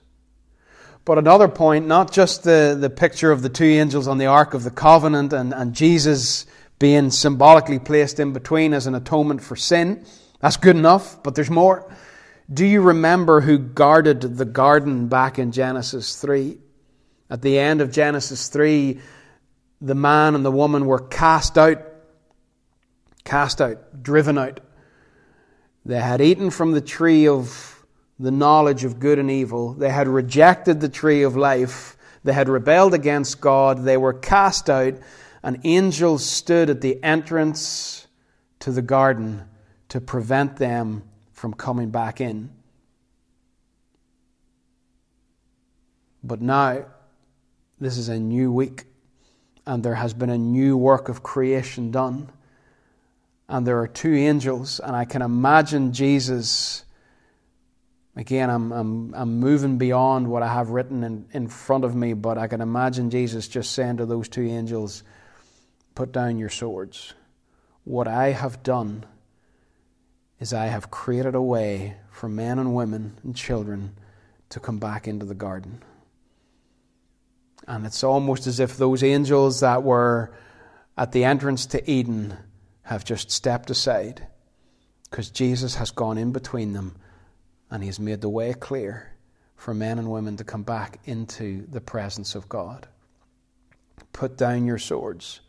[1.04, 4.52] But another point, not just the, the picture of the two angels on the Ark
[4.52, 6.44] of the Covenant and, and Jesus
[6.80, 10.04] being symbolically placed in between as an atonement for sin.
[10.40, 11.94] That's good enough, but there's more.
[12.52, 16.58] Do you remember who guarded the garden back in Genesis 3?
[17.28, 18.98] At the end of Genesis 3,
[19.82, 21.82] the man and the woman were cast out,
[23.24, 24.60] cast out, driven out.
[25.84, 27.84] They had eaten from the tree of
[28.18, 29.74] the knowledge of good and evil.
[29.74, 31.96] They had rejected the tree of life.
[32.24, 33.84] They had rebelled against God.
[33.84, 34.94] They were cast out
[35.42, 38.06] an angel stood at the entrance
[38.60, 39.44] to the garden
[39.88, 42.50] to prevent them from coming back in.
[46.22, 46.84] But now,
[47.80, 48.84] this is a new week,
[49.66, 52.30] and there has been a new work of creation done.
[53.48, 56.84] And there are two angels, and I can imagine Jesus
[58.16, 62.12] Again, I'm, I'm, I'm moving beyond what I have written in, in front of me,
[62.12, 65.04] but I can imagine Jesus just saying to those two angels,
[66.00, 67.12] Put down your swords.
[67.84, 69.04] What I have done
[70.38, 73.98] is I have created a way for men and women and children
[74.48, 75.82] to come back into the garden.
[77.68, 80.32] And it's almost as if those angels that were
[80.96, 82.34] at the entrance to Eden
[82.84, 84.26] have just stepped aside
[85.10, 86.96] because Jesus has gone in between them
[87.70, 89.12] and He's made the way clear
[89.54, 92.88] for men and women to come back into the presence of God.
[94.14, 95.40] Put down your swords.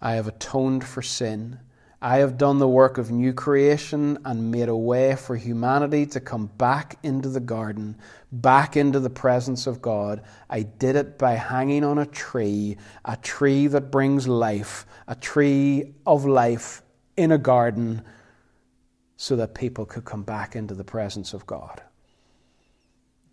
[0.00, 1.60] I have atoned for sin.
[2.00, 6.20] I have done the work of new creation and made a way for humanity to
[6.20, 7.96] come back into the garden,
[8.30, 10.22] back into the presence of God.
[10.48, 15.94] I did it by hanging on a tree, a tree that brings life, a tree
[16.06, 16.82] of life
[17.16, 18.02] in a garden,
[19.16, 21.82] so that people could come back into the presence of God.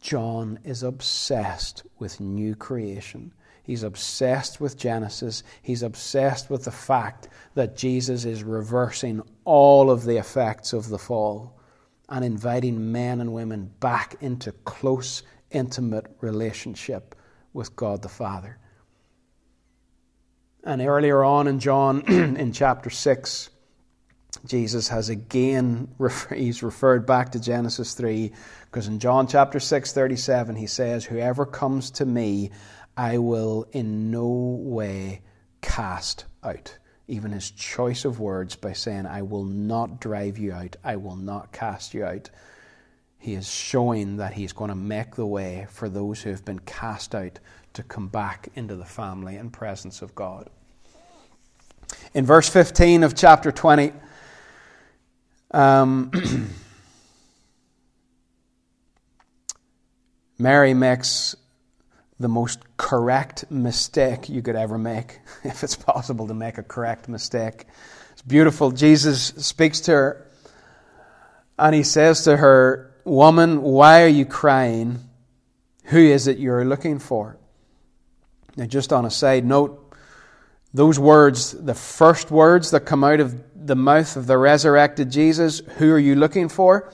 [0.02, 3.32] John is obsessed with new creation.
[3.66, 5.42] He's obsessed with Genesis.
[5.64, 11.00] He's obsessed with the fact that Jesus is reversing all of the effects of the
[11.00, 11.60] fall
[12.08, 17.16] and inviting men and women back into close, intimate relationship
[17.54, 18.60] with God the Father.
[20.64, 23.50] And earlier on in John, in chapter 6,
[24.46, 25.88] Jesus has again
[26.36, 28.32] he's referred back to Genesis 3
[28.66, 32.52] because in John chapter 6 37 he says whoever comes to me
[32.98, 35.22] I will in no way
[35.62, 36.78] cast out.
[37.08, 41.16] Even his choice of words by saying, I will not drive you out, I will
[41.16, 42.30] not cast you out.
[43.20, 46.60] He is showing that he's going to make the way for those who have been
[46.60, 47.40] cast out
[47.74, 50.50] to come back into the family and presence of God.
[52.14, 53.94] In verse 15 of chapter 20,
[55.52, 56.12] um,
[60.38, 61.36] Mary makes
[62.20, 67.10] the most correct mistake you could ever make, if it's possible to make a correct
[67.10, 67.66] mistake.
[68.14, 68.72] It's beautiful.
[68.72, 70.28] Jesus speaks to her
[71.58, 75.00] and he says to her, Woman, why are you crying?
[75.86, 77.38] Who is it you're looking for?
[78.58, 79.94] Now, just on a side note,
[80.74, 85.60] those words, the first words that come out of the mouth of the resurrected Jesus,
[85.78, 86.92] who are you looking for?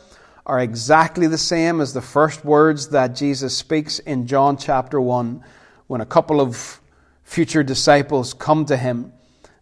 [0.52, 5.41] Are exactly the same as the first words that Jesus speaks in John chapter 1
[5.88, 6.82] when a couple of
[7.24, 9.14] future disciples come to him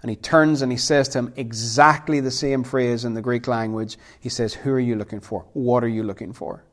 [0.02, 3.48] and he turns and he says to him exactly the same phrase in the Greek
[3.48, 4.00] language.
[4.20, 5.46] He says, Who are you looking for?
[5.54, 6.64] What are you looking for?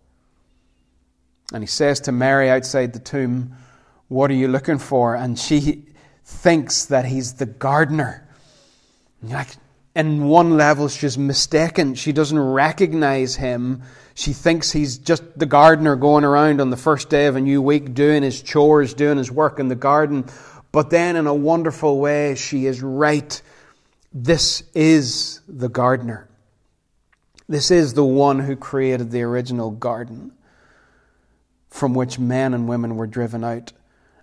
[1.52, 3.54] And he says to Mary outside the tomb,
[4.08, 5.14] What are you looking for?
[5.14, 5.84] And she
[6.24, 8.26] thinks that he's the gardener.
[9.22, 9.48] Like,
[9.94, 11.94] in one level, she's mistaken.
[11.94, 13.82] She doesn't recognize him.
[14.16, 17.60] She thinks he's just the gardener going around on the first day of a new
[17.60, 20.24] week doing his chores, doing his work in the garden.
[20.72, 23.40] But then, in a wonderful way, she is right.
[24.14, 26.28] This is the gardener.
[27.46, 30.32] This is the one who created the original garden
[31.68, 33.74] from which men and women were driven out.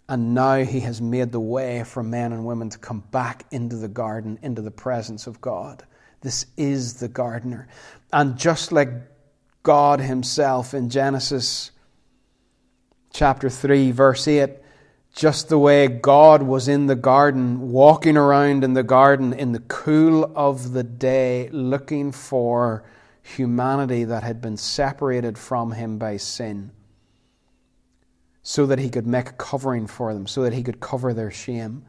[0.09, 3.75] And now he has made the way for men and women to come back into
[3.75, 5.83] the garden, into the presence of God.
[6.21, 7.67] This is the gardener.
[8.11, 8.89] And just like
[9.63, 11.71] God himself in Genesis
[13.13, 14.49] chapter 3, verse 8,
[15.15, 19.59] just the way God was in the garden, walking around in the garden in the
[19.59, 22.83] cool of the day, looking for
[23.21, 26.71] humanity that had been separated from him by sin
[28.41, 31.31] so that he could make a covering for them, so that he could cover their
[31.31, 31.85] shame.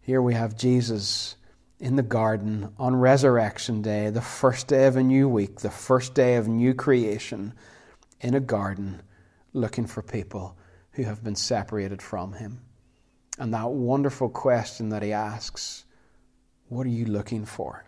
[0.00, 1.36] Here we have Jesus
[1.82, 6.14] in the garden on Resurrection Day, the first day of a new week, the first
[6.14, 7.52] day of new creation,
[8.20, 9.02] in a garden
[9.52, 10.56] looking for people
[10.92, 12.60] who have been separated from him.
[13.36, 15.84] And that wonderful question that he asks,
[16.68, 17.84] What are you looking for?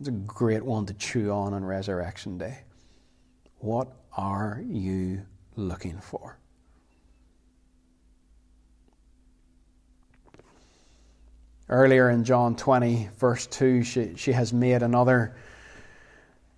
[0.00, 2.64] It's a great one to chew on on Resurrection Day.
[3.58, 5.22] What are you
[5.54, 6.39] looking for?
[11.70, 15.36] Earlier in John 20, verse 2, she, she has made another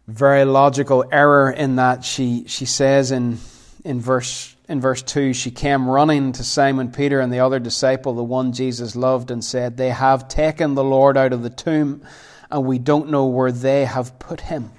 [0.09, 3.37] very logical error in that she, she says in,
[3.85, 8.15] in, verse, in verse 2 she came running to Simon Peter and the other disciple,
[8.15, 12.03] the one Jesus loved, and said, They have taken the Lord out of the tomb,
[12.51, 14.71] and we don't know where they have put him.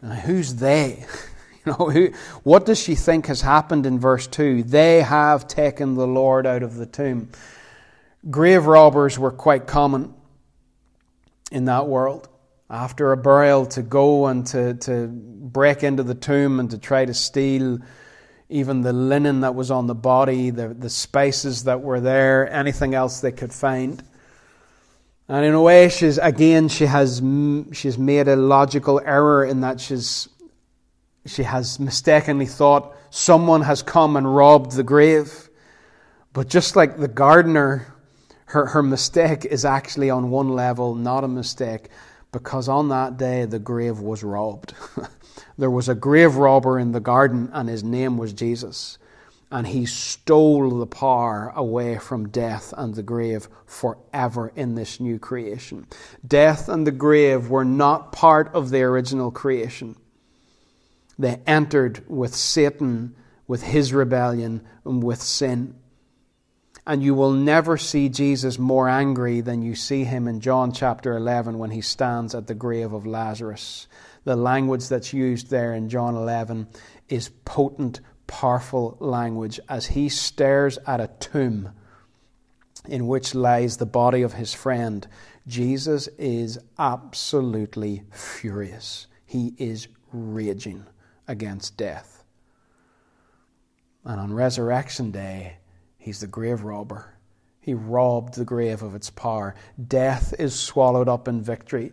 [0.00, 1.04] Now, who's they?
[1.64, 2.12] You know, who,
[2.44, 4.62] what does she think has happened in verse 2?
[4.62, 7.30] They have taken the Lord out of the tomb.
[8.28, 10.14] Grave robbers were quite common
[11.52, 12.28] in that world.
[12.68, 17.04] after a burial to go and to, to break into the tomb and to try
[17.04, 17.78] to steal
[18.48, 22.94] even the linen that was on the body, the, the spices that were there, anything
[22.94, 24.02] else they could find.
[25.28, 27.20] And in a way, she's again, she has
[27.72, 30.28] she's made a logical error in that she's
[31.24, 35.48] she has mistakenly thought someone has come and robbed the grave.
[36.32, 37.92] But just like the gardener,
[38.46, 41.88] her, her mistake is actually on one level not a mistake
[42.32, 44.74] because on that day the grave was robbed.
[45.58, 48.98] there was a grave robber in the garden and his name was Jesus.
[49.50, 55.18] And he stole the power away from death and the grave forever in this new
[55.18, 55.86] creation.
[56.26, 59.96] Death and the grave were not part of the original creation.
[61.18, 63.14] They entered with Satan,
[63.46, 65.76] with his rebellion, and with sin.
[66.86, 71.16] And you will never see Jesus more angry than you see him in John chapter
[71.16, 73.88] 11 when he stands at the grave of Lazarus.
[74.24, 76.68] The language that's used there in John 11
[77.08, 81.70] is potent, powerful language as he stares at a tomb
[82.88, 85.06] in which lies the body of his friend.
[85.46, 89.06] Jesus is absolutely furious.
[89.24, 90.86] He is raging
[91.26, 92.24] against death.
[94.04, 95.56] And on Resurrection Day,
[96.06, 97.12] he's the grave robber.
[97.60, 99.56] He robbed the grave of its power.
[99.88, 101.90] Death is swallowed up in victory.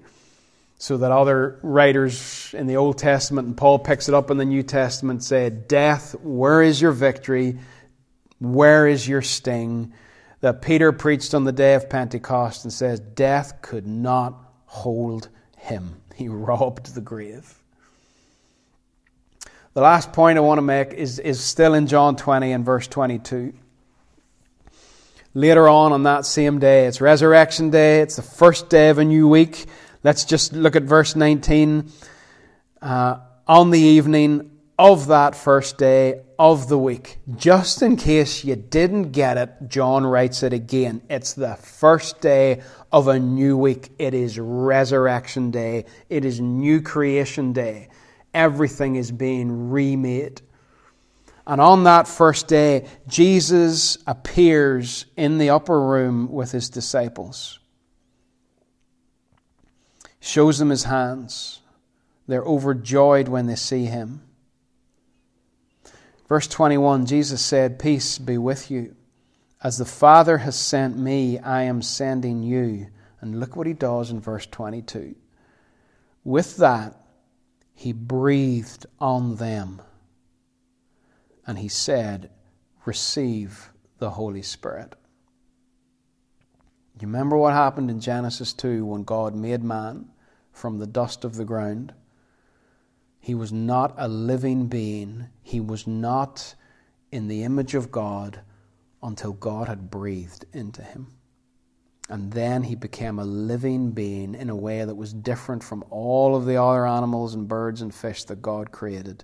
[0.77, 4.45] So that other writers in the Old Testament, and Paul picks it up in the
[4.45, 7.57] New Testament, say, Death, where is your victory?
[8.37, 9.93] Where is your sting?
[10.41, 14.35] That Peter preached on the day of Pentecost and says, Death could not
[14.67, 15.95] hold him.
[16.13, 17.57] He robbed the grave.
[19.73, 22.87] The last point I want to make is, is still in John 20 and verse
[22.87, 23.53] 22.
[25.33, 29.05] Later on, on that same day, it's Resurrection Day, it's the first day of a
[29.05, 29.65] new week.
[30.03, 31.91] Let's just look at verse 19.
[32.81, 33.17] Uh,
[33.47, 39.11] on the evening of that first day of the week, just in case you didn't
[39.11, 41.01] get it, John writes it again.
[41.09, 42.61] It's the first day
[42.91, 43.89] of a new week.
[43.97, 47.89] It is Resurrection Day, it is New Creation Day
[48.33, 50.41] everything is being remade.
[51.45, 57.59] And on that first day, Jesus appears in the upper room with his disciples.
[60.21, 61.59] Shows them his hands.
[62.27, 64.21] They're overjoyed when they see him.
[66.29, 68.95] Verse 21 Jesus said, Peace be with you.
[69.61, 72.87] As the Father has sent me, I am sending you.
[73.19, 75.15] And look what he does in verse 22.
[76.23, 76.95] With that,
[77.73, 79.81] he breathed on them
[81.45, 82.29] and he said,
[82.85, 84.95] Receive the Holy Spirit.
[86.99, 90.09] You remember what happened in Genesis 2 when God made man
[90.51, 91.93] from the dust of the ground?
[93.19, 96.55] He was not a living being, he was not
[97.11, 98.41] in the image of God
[99.01, 101.07] until God had breathed into him.
[102.09, 106.35] And then he became a living being in a way that was different from all
[106.35, 109.23] of the other animals and birds and fish that God created.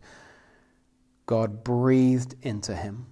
[1.30, 3.06] God breathed into him.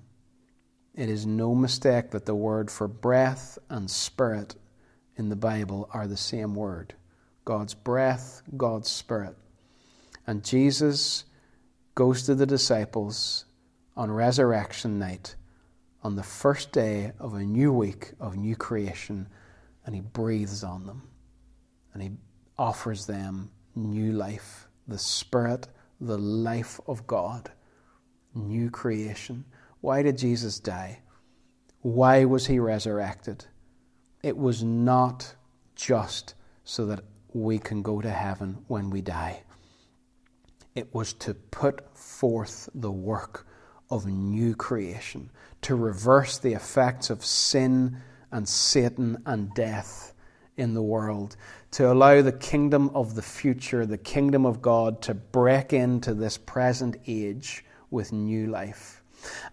[0.95, 4.55] It is no mistake that the word for breath and spirit
[5.17, 6.95] in the Bible are the same word
[7.45, 9.35] God's breath, God's spirit.
[10.25, 11.25] And Jesus
[11.93, 13.45] goes to the disciples
[13.95, 15.35] on resurrection night
[16.01, 19.27] on the first day of a new week of new creation
[19.85, 21.03] and he breathes on them
[21.93, 22.09] and he
[22.57, 25.67] offers them new life, the Spirit,
[26.01, 27.51] the life of God,
[28.37, 29.43] new creation.
[29.81, 30.99] Why did Jesus die?
[31.81, 33.45] Why was he resurrected?
[34.23, 35.35] It was not
[35.75, 39.43] just so that we can go to heaven when we die.
[40.75, 43.47] It was to put forth the work
[43.89, 45.29] of new creation,
[45.61, 47.97] to reverse the effects of sin
[48.31, 50.13] and Satan and death
[50.57, 51.37] in the world,
[51.71, 56.37] to allow the kingdom of the future, the kingdom of God, to break into this
[56.37, 59.01] present age with new life.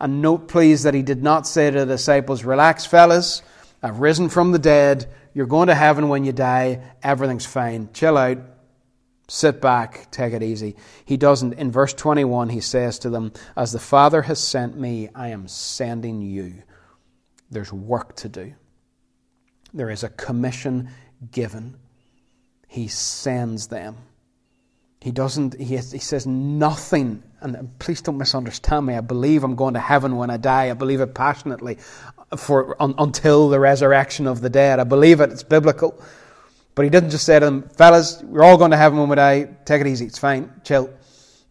[0.01, 3.43] And note, please, that he did not say to the disciples, Relax, fellas,
[3.83, 5.13] I've risen from the dead.
[5.35, 6.81] You're going to heaven when you die.
[7.03, 7.91] Everything's fine.
[7.93, 8.39] Chill out.
[9.29, 10.11] Sit back.
[10.11, 10.77] Take it easy.
[11.05, 11.55] He doesn't.
[11.55, 15.49] In verse 21, he says to them, As the Father has sent me, I am
[15.49, 16.63] sending you.
[17.51, 18.55] There's work to do.
[19.73, 20.91] There is a commission
[21.31, 21.77] given.
[22.69, 23.97] He sends them.
[25.05, 28.95] He doesn't, he, he says nothing, and please don't misunderstand me.
[28.95, 30.71] I believe I'm going to heaven when I die.
[30.71, 31.77] I believe it passionately
[32.39, 34.81] for, un, until the resurrection of the dead.
[34.81, 36.03] I believe it, it's biblical.
[36.75, 39.17] But he didn't just say to them, fellas, we're all going to heaven when we
[39.17, 39.51] die.
[39.67, 40.07] Take it easy.
[40.07, 40.51] It's fine.
[40.65, 40.89] Chill.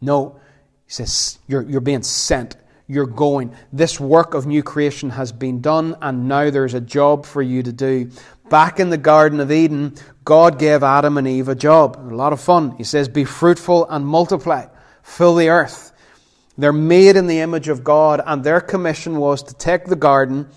[0.02, 0.40] No.
[0.88, 2.56] He says, you're, you're being sent.
[2.88, 3.56] You're going.
[3.72, 7.62] This work of new creation has been done, and now there's a job for you
[7.62, 8.10] to do.
[8.50, 11.98] Back in the Garden of Eden, God gave Adam and Eve a job.
[11.98, 12.76] A lot of fun.
[12.78, 14.68] He says, Be fruitful and multiply,
[15.02, 15.92] fill the earth.
[16.58, 20.48] They're made in the image of God, and their commission was to take the garden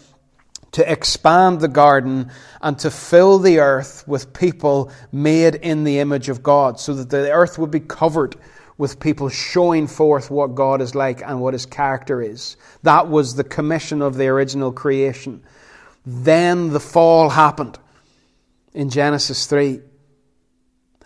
[0.77, 2.31] to expand the garden
[2.61, 7.09] and to fill the earth with people made in the image of God, so that
[7.09, 8.37] the earth would be covered
[8.77, 12.59] with people showing forth what God is like and what his character is.
[12.83, 15.43] That was the commission of the original creation.
[16.07, 17.79] Then the fall happened
[18.73, 19.81] in Genesis 3.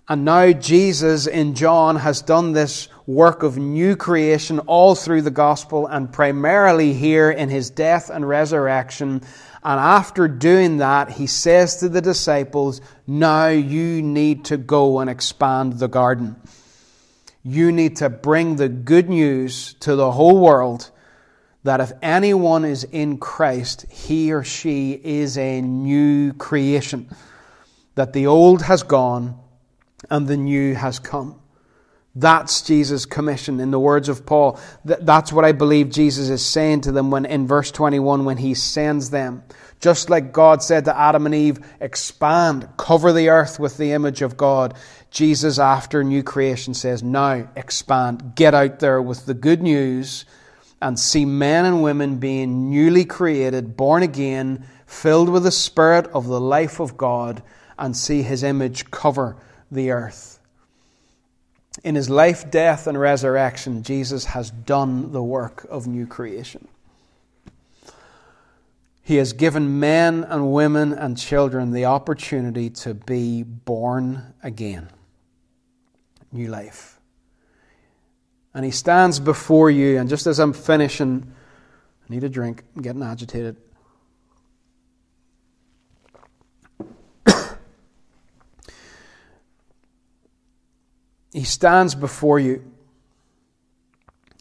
[0.08, 5.30] And now Jesus in John has done this work of new creation all through the
[5.30, 9.22] gospel and primarily here in his death and resurrection
[9.62, 15.10] and after doing that, he says to the disciples, Now you need to go and
[15.10, 16.36] expand the garden.
[17.42, 20.90] You need to bring the good news to the whole world
[21.62, 27.08] that if anyone is in Christ, he or she is a new creation.
[27.96, 29.38] That the old has gone
[30.08, 31.40] and the new has come.
[32.14, 34.58] That's Jesus' commission in the words of Paul.
[34.84, 38.54] That's what I believe Jesus is saying to them when in verse 21 when he
[38.54, 39.44] sends them.
[39.80, 44.22] Just like God said to Adam and Eve, expand, cover the earth with the image
[44.22, 44.74] of God.
[45.10, 50.24] Jesus, after new creation, says, now expand, get out there with the good news
[50.80, 56.26] and see men and women being newly created, born again, filled with the Spirit of
[56.26, 57.42] the life of God,
[57.78, 59.36] and see His image cover
[59.70, 60.40] the earth.
[61.84, 66.68] In his life, death, and resurrection, Jesus has done the work of new creation.
[69.02, 74.88] He has given men and women and children the opportunity to be born again.
[76.32, 76.99] New life.
[78.54, 81.32] And he stands before you, and just as I'm finishing,
[82.02, 83.56] I need a drink, I'm getting agitated.
[91.32, 92.64] he stands before you.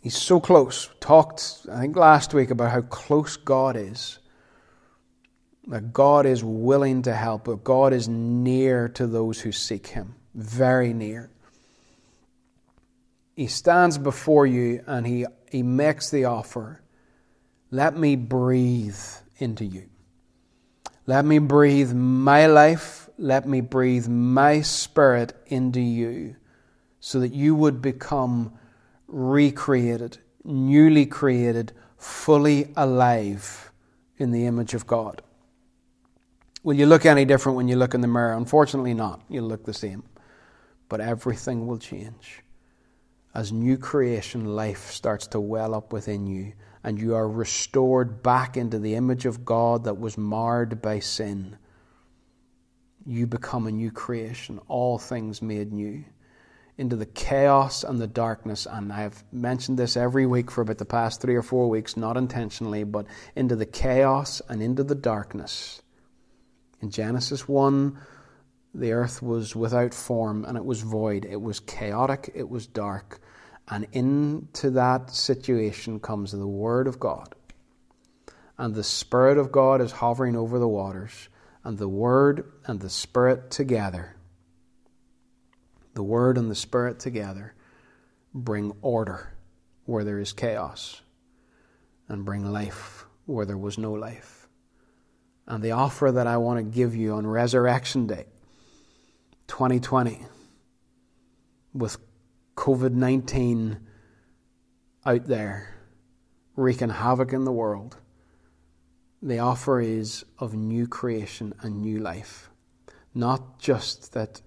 [0.01, 0.89] He's so close.
[0.99, 4.17] Talked, I think, last week about how close God is.
[5.67, 10.15] That God is willing to help, but God is near to those who seek Him.
[10.33, 11.29] Very near.
[13.39, 16.81] He stands before you and he, he makes the offer
[17.71, 18.99] let me breathe
[19.37, 19.85] into you.
[21.05, 23.09] Let me breathe my life.
[23.17, 26.35] Let me breathe my spirit into you
[26.99, 28.59] so that you would become
[29.07, 33.71] recreated, newly created, fully alive
[34.17, 35.21] in the image of God.
[36.61, 38.33] Will you look any different when you look in the mirror?
[38.33, 39.21] Unfortunately, not.
[39.29, 40.03] You'll look the same.
[40.89, 42.41] But everything will change.
[43.33, 46.53] As new creation life starts to well up within you,
[46.83, 51.57] and you are restored back into the image of God that was marred by sin,
[53.05, 56.03] you become a new creation, all things made new
[56.79, 58.65] into the chaos and the darkness.
[58.65, 62.15] And I've mentioned this every week for about the past three or four weeks, not
[62.15, 63.05] intentionally, but
[63.35, 65.81] into the chaos and into the darkness.
[66.81, 67.99] In Genesis 1,
[68.73, 71.25] the earth was without form and it was void.
[71.25, 73.19] It was chaotic, it was dark.
[73.67, 77.35] And into that situation comes the Word of God.
[78.57, 81.29] And the Spirit of God is hovering over the waters.
[81.63, 84.15] And the Word and the Spirit together
[85.99, 87.53] the Word and the Spirit together
[88.33, 89.33] bring order
[89.83, 91.01] where there is chaos
[92.07, 94.47] and bring life where there was no life.
[95.45, 98.27] And the offer that I want to give you on Resurrection Day
[99.49, 100.19] 2020
[101.73, 101.97] with
[102.55, 103.79] COVID 19
[105.05, 105.75] out there
[106.55, 107.97] wreaking havoc in the world,
[109.21, 112.49] the offer is of new creation and new life.
[113.13, 114.41] Not just that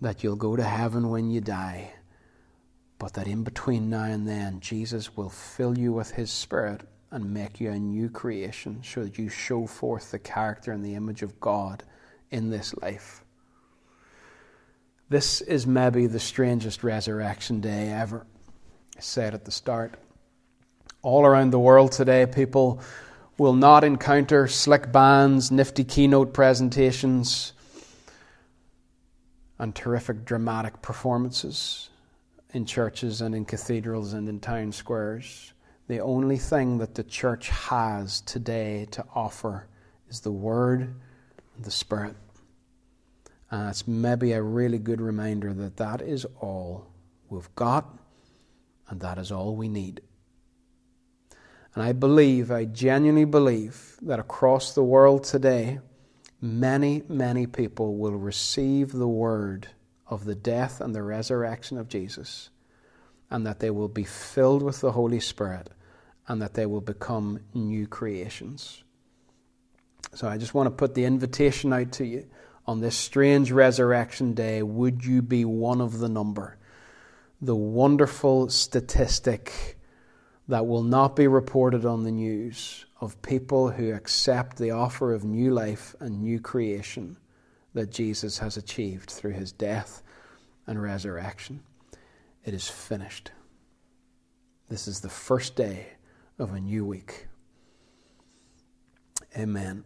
[0.00, 1.92] that you'll go to heaven when you die,
[2.98, 7.34] but that in between now and then, Jesus will fill you with His Spirit and
[7.34, 11.20] make you a new creation so that you show forth the character and the image
[11.20, 11.84] of God
[12.30, 13.22] in this life.
[15.10, 18.24] This is maybe the strangest resurrection day ever.
[18.96, 19.96] I said at the start.
[21.02, 22.80] All around the world today, people
[23.36, 27.54] will not encounter slick bands, nifty keynote presentations,
[29.58, 31.90] and terrific dramatic performances
[32.54, 35.52] in churches and in cathedrals and in town squares.
[35.88, 39.66] The only thing that the church has today to offer
[40.08, 40.82] is the Word
[41.56, 42.14] and the Spirit.
[43.50, 46.86] And it's maybe a really good reminder that that is all
[47.28, 47.98] we've got
[48.88, 50.02] and that is all we need.
[51.74, 55.78] And I believe, I genuinely believe, that across the world today,
[56.40, 59.68] many, many people will receive the word
[60.08, 62.50] of the death and the resurrection of Jesus,
[63.30, 65.70] and that they will be filled with the Holy Spirit,
[66.26, 68.82] and that they will become new creations.
[70.14, 72.26] So I just want to put the invitation out to you
[72.66, 74.62] on this strange resurrection day.
[74.62, 76.56] Would you be one of the number?
[77.40, 79.78] The wonderful statistic
[80.48, 85.24] that will not be reported on the news of people who accept the offer of
[85.24, 87.16] new life and new creation
[87.72, 90.02] that Jesus has achieved through his death
[90.66, 91.62] and resurrection.
[92.44, 93.30] It is finished.
[94.68, 95.86] This is the first day
[96.38, 97.26] of a new week.
[99.36, 99.84] Amen.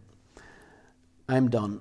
[1.28, 1.80] I'm done.